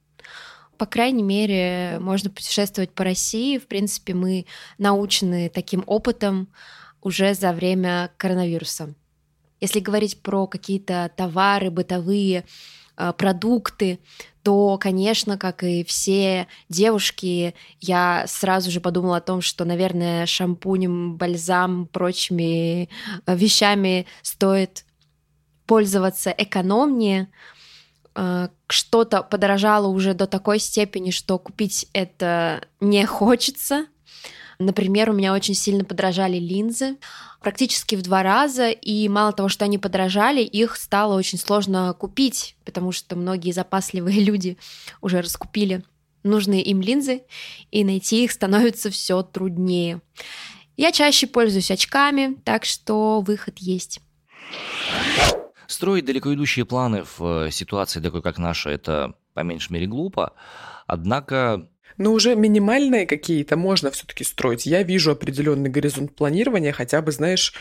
По 0.78 0.86
крайней 0.86 1.23
мере, 1.23 1.97
можно 2.00 2.30
путешествовать 2.30 2.91
по 2.91 3.04
России. 3.04 3.58
В 3.58 3.67
принципе, 3.67 4.13
мы 4.13 4.45
научены 4.78 5.50
таким 5.50 5.84
опытом 5.88 6.50
уже 7.02 7.34
за 7.34 7.54
время 7.54 8.12
коронавируса. 8.17 8.93
Если 9.60 9.80
говорить 9.80 10.21
про 10.21 10.45
какие-то 10.45 11.12
товары 11.15 11.71
бытовые, 11.71 12.45
продукты, 13.18 14.00
то, 14.48 14.78
конечно, 14.78 15.38
как 15.38 15.66
и 15.66 15.84
все 15.84 16.48
девушки, 16.70 17.54
я 17.82 18.24
сразу 18.28 18.72
же 18.72 18.80
подумала 18.80 19.18
о 19.18 19.22
том, 19.22 19.42
что, 19.42 19.66
наверное, 19.66 20.26
шампунем, 20.26 21.18
бальзам, 21.18 21.86
прочими 21.86 22.84
э, 23.26 23.36
вещами 23.36 24.06
стоит 24.22 24.86
пользоваться 25.66 26.30
экономнее. 26.30 27.28
Э, 28.16 28.48
что-то 28.70 29.22
подорожало 29.22 29.88
уже 29.88 30.14
до 30.14 30.28
такой 30.28 30.60
степени, 30.60 31.12
что 31.12 31.38
купить 31.40 31.90
это 31.92 32.62
не 32.80 33.06
хочется. 33.06 33.88
Например, 34.60 35.10
у 35.10 35.13
меня 35.13 35.34
очень 35.34 35.54
сильно 35.54 35.84
подорожали 35.84 36.38
линзы 36.38 36.98
практически 37.41 37.96
в 37.96 38.02
два 38.02 38.24
раза, 38.24 38.70
и 38.70 39.08
мало 39.08 39.32
того, 39.32 39.50
что 39.50 39.65
они 39.65 39.78
подорожали, 39.78 40.41
их 40.41 40.76
стало 40.76 41.15
очень 41.15 41.38
сложно 41.38 41.93
купить, 41.93 42.56
потому 42.65 42.91
что 42.91 43.15
многие 43.15 43.52
запасливые 43.52 44.20
люди 44.24 44.58
уже 45.02 45.22
раскупили 45.22 45.84
нужные 46.24 46.62
им 46.63 46.82
линзы, 46.82 47.24
и 47.72 47.84
найти 47.84 48.24
их 48.24 48.32
становится 48.32 48.89
все 48.89 49.22
труднее. 49.22 50.02
Я 50.76 50.91
чаще 50.91 51.26
пользуюсь 51.26 51.72
очками, 51.72 52.36
так 52.43 52.65
что 52.65 53.22
выход 53.22 53.60
есть. 53.60 54.02
Строить 55.67 56.06
далеко 56.06 56.34
идущие 56.34 56.65
планы 56.65 57.04
в 57.04 57.48
э, 57.48 57.52
ситуации 57.52 58.00
такой, 58.00 58.22
как 58.22 58.38
наша, 58.38 58.70
это 58.70 59.15
по 59.34 59.41
меньшей 59.41 59.74
мере 59.74 59.88
глупо. 59.88 60.34
Однако 60.86 61.67
но 61.98 62.14
уже 62.14 62.36
минимальные 62.36 63.06
какие-то 63.06 63.58
можно 63.58 63.92
все-таки 63.92 64.24
строить. 64.24 64.66
Я 64.66 64.84
вижу 64.84 65.12
определенный 65.12 65.70
горизонт 65.70 66.16
планирования, 66.16 66.72
хотя 66.72 67.02
бы, 67.02 67.12
знаешь, 67.12 67.54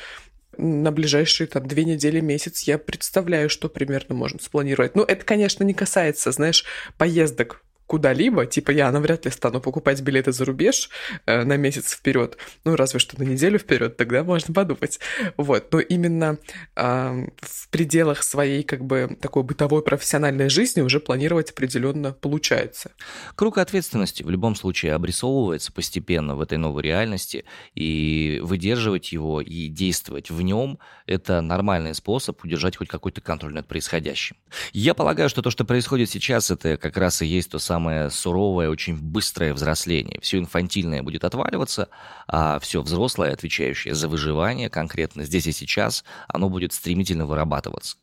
на 0.58 0.90
ближайшие 0.90 1.46
там 1.46 1.66
две 1.66 1.84
недели, 1.84 2.20
месяц 2.20 2.62
я 2.62 2.78
представляю, 2.78 3.50
что 3.50 3.68
примерно 3.68 4.14
можно 4.14 4.40
спланировать. 4.40 4.94
Ну, 4.94 5.02
это, 5.02 5.24
конечно, 5.24 5.64
не 5.64 5.74
касается, 5.74 6.32
знаешь, 6.32 6.64
поездок 6.96 7.62
куда-либо, 7.86 8.46
типа 8.46 8.70
я 8.70 8.90
навряд 8.90 9.24
ли 9.24 9.30
стану 9.30 9.60
покупать 9.60 10.00
билеты 10.02 10.32
за 10.32 10.44
рубеж 10.44 10.90
э, 11.26 11.44
на 11.44 11.56
месяц 11.56 11.92
вперед, 11.92 12.36
ну 12.64 12.76
разве 12.76 12.98
что 12.98 13.18
на 13.18 13.24
неделю 13.24 13.58
вперед, 13.58 13.96
тогда 13.96 14.24
можно 14.24 14.52
подумать. 14.52 14.98
Вот, 15.36 15.72
но 15.72 15.80
именно 15.80 16.38
э, 16.74 17.26
в 17.40 17.68
пределах 17.70 18.22
своей 18.22 18.62
как 18.62 18.84
бы 18.84 19.16
такой 19.20 19.42
бытовой 19.42 19.82
профессиональной 19.82 20.48
жизни 20.48 20.80
уже 20.80 21.00
планировать 21.00 21.50
определенно 21.50 22.12
получается. 22.12 22.90
Круг 23.34 23.58
ответственности 23.58 24.22
в 24.22 24.30
любом 24.30 24.56
случае 24.56 24.94
обрисовывается 24.94 25.72
постепенно 25.72 26.34
в 26.34 26.40
этой 26.40 26.58
новой 26.58 26.82
реальности, 26.82 27.44
и 27.74 28.40
выдерживать 28.42 29.12
его 29.12 29.40
и 29.40 29.68
действовать 29.68 30.30
в 30.30 30.42
нем– 30.42 30.78
это 31.06 31.40
нормальный 31.40 31.94
способ 31.94 32.42
удержать 32.44 32.76
хоть 32.76 32.88
какой-то 32.88 33.20
контроль 33.20 33.54
над 33.54 33.66
происходящим. 33.66 34.36
Я 34.72 34.94
полагаю, 34.94 35.28
что 35.28 35.42
то, 35.42 35.50
что 35.50 35.64
происходит 35.64 36.10
сейчас, 36.10 36.50
это 36.50 36.76
как 36.76 36.96
раз 36.96 37.22
и 37.22 37.26
есть 37.26 37.50
то 37.50 37.58
самое 37.58 37.75
суровое, 38.10 38.68
очень 38.68 38.96
быстрое 38.96 39.54
взросление. 39.54 40.18
Все 40.22 40.38
инфантильное 40.38 41.02
будет 41.02 41.24
отваливаться, 41.24 41.88
а 42.28 42.58
все 42.58 42.82
взрослое, 42.82 43.32
отвечающее 43.32 43.94
за 43.94 44.08
выживание 44.08 44.70
конкретно 44.70 45.24
здесь 45.24 45.46
и 45.46 45.52
сейчас, 45.52 46.04
оно 46.28 46.48
будет 46.48 46.72
стремительно 46.72 47.26
вырабатываться. 47.26 47.96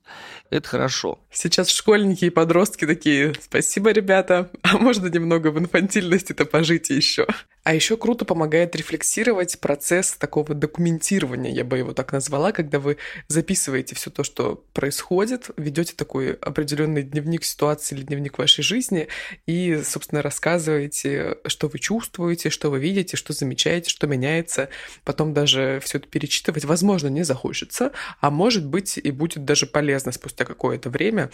Это 0.49 0.67
хорошо. 0.67 1.19
Сейчас 1.31 1.69
школьники 1.69 2.25
и 2.25 2.29
подростки 2.29 2.85
такие, 2.85 3.33
спасибо, 3.41 3.91
ребята, 3.91 4.49
а 4.61 4.77
можно 4.77 5.07
немного 5.07 5.49
в 5.49 5.59
инфантильности-то 5.59 6.45
пожить 6.45 6.89
еще? 6.89 7.27
А 7.63 7.73
еще 7.73 7.95
круто 7.95 8.25
помогает 8.25 8.75
рефлексировать 8.75 9.57
процесс 9.59 10.11
такого 10.13 10.53
документирования, 10.53 11.51
я 11.51 11.63
бы 11.63 11.77
его 11.77 11.93
так 11.93 12.11
назвала, 12.11 12.51
когда 12.51 12.79
вы 12.79 12.97
записываете 13.29 13.95
все 13.95 14.09
то, 14.09 14.23
что 14.23 14.65
происходит, 14.73 15.49
ведете 15.55 15.93
такой 15.95 16.33
определенный 16.33 17.03
дневник 17.03 17.45
ситуации 17.45 17.95
или 17.95 18.03
дневник 18.03 18.37
вашей 18.37 18.63
жизни 18.63 19.07
и, 19.45 19.81
собственно, 19.85 20.21
рассказываете, 20.21 21.37
что 21.45 21.69
вы 21.69 21.79
чувствуете, 21.79 22.49
что 22.49 22.69
вы 22.69 22.79
видите, 22.79 23.15
что 23.15 23.31
замечаете, 23.31 23.89
что 23.89 24.07
меняется. 24.07 24.67
Потом 25.05 25.33
даже 25.33 25.79
все 25.83 25.99
это 25.99 26.07
перечитывать, 26.07 26.65
возможно, 26.65 27.07
не 27.07 27.23
захочется, 27.23 27.93
а 28.19 28.29
может 28.29 28.65
быть 28.65 28.97
и 28.97 29.11
будет 29.11 29.45
даже 29.45 29.67
полезно 29.67 30.11
спустя 30.11 30.43
какое-то 30.43 30.89
время. 30.89 31.31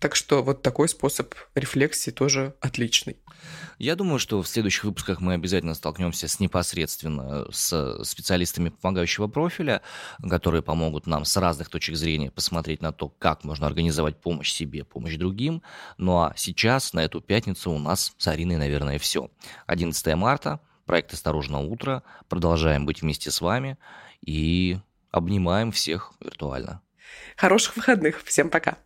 Так 0.00 0.14
что 0.14 0.42
вот 0.42 0.62
такой 0.62 0.88
способ 0.88 1.34
рефлексии 1.54 2.10
тоже 2.10 2.54
отличный. 2.60 3.18
Я 3.78 3.96
думаю, 3.96 4.18
что 4.18 4.42
в 4.42 4.48
следующих 4.48 4.84
выпусках 4.84 5.20
мы 5.20 5.34
обязательно 5.34 5.74
столкнемся 5.74 6.28
с 6.28 6.40
непосредственно 6.40 7.46
с 7.50 8.02
специалистами 8.04 8.70
помогающего 8.70 9.28
профиля, 9.28 9.82
которые 10.28 10.62
помогут 10.62 11.06
нам 11.06 11.24
с 11.24 11.36
разных 11.36 11.68
точек 11.68 11.96
зрения 11.96 12.30
посмотреть 12.30 12.82
на 12.82 12.92
то, 12.92 13.08
как 13.08 13.44
можно 13.44 13.66
организовать 13.66 14.20
помощь 14.20 14.50
себе, 14.50 14.84
помощь 14.84 15.16
другим. 15.16 15.62
Ну 15.96 16.18
а 16.18 16.32
сейчас, 16.36 16.92
на 16.92 17.00
эту 17.04 17.20
пятницу, 17.20 17.70
у 17.70 17.78
нас 17.78 18.14
с 18.16 18.28
Ариной, 18.28 18.56
наверное, 18.56 18.98
все. 18.98 19.30
11 19.66 20.14
марта, 20.16 20.60
проект 20.86 21.12
«Осторожно 21.12 21.60
утро». 21.60 22.02
Продолжаем 22.28 22.86
быть 22.86 23.02
вместе 23.02 23.30
с 23.30 23.40
вами 23.40 23.78
и 24.24 24.78
обнимаем 25.10 25.70
всех 25.72 26.12
виртуально. 26.20 26.82
Хороших 27.36 27.76
выходных. 27.76 28.22
Всем 28.24 28.50
пока. 28.50 28.78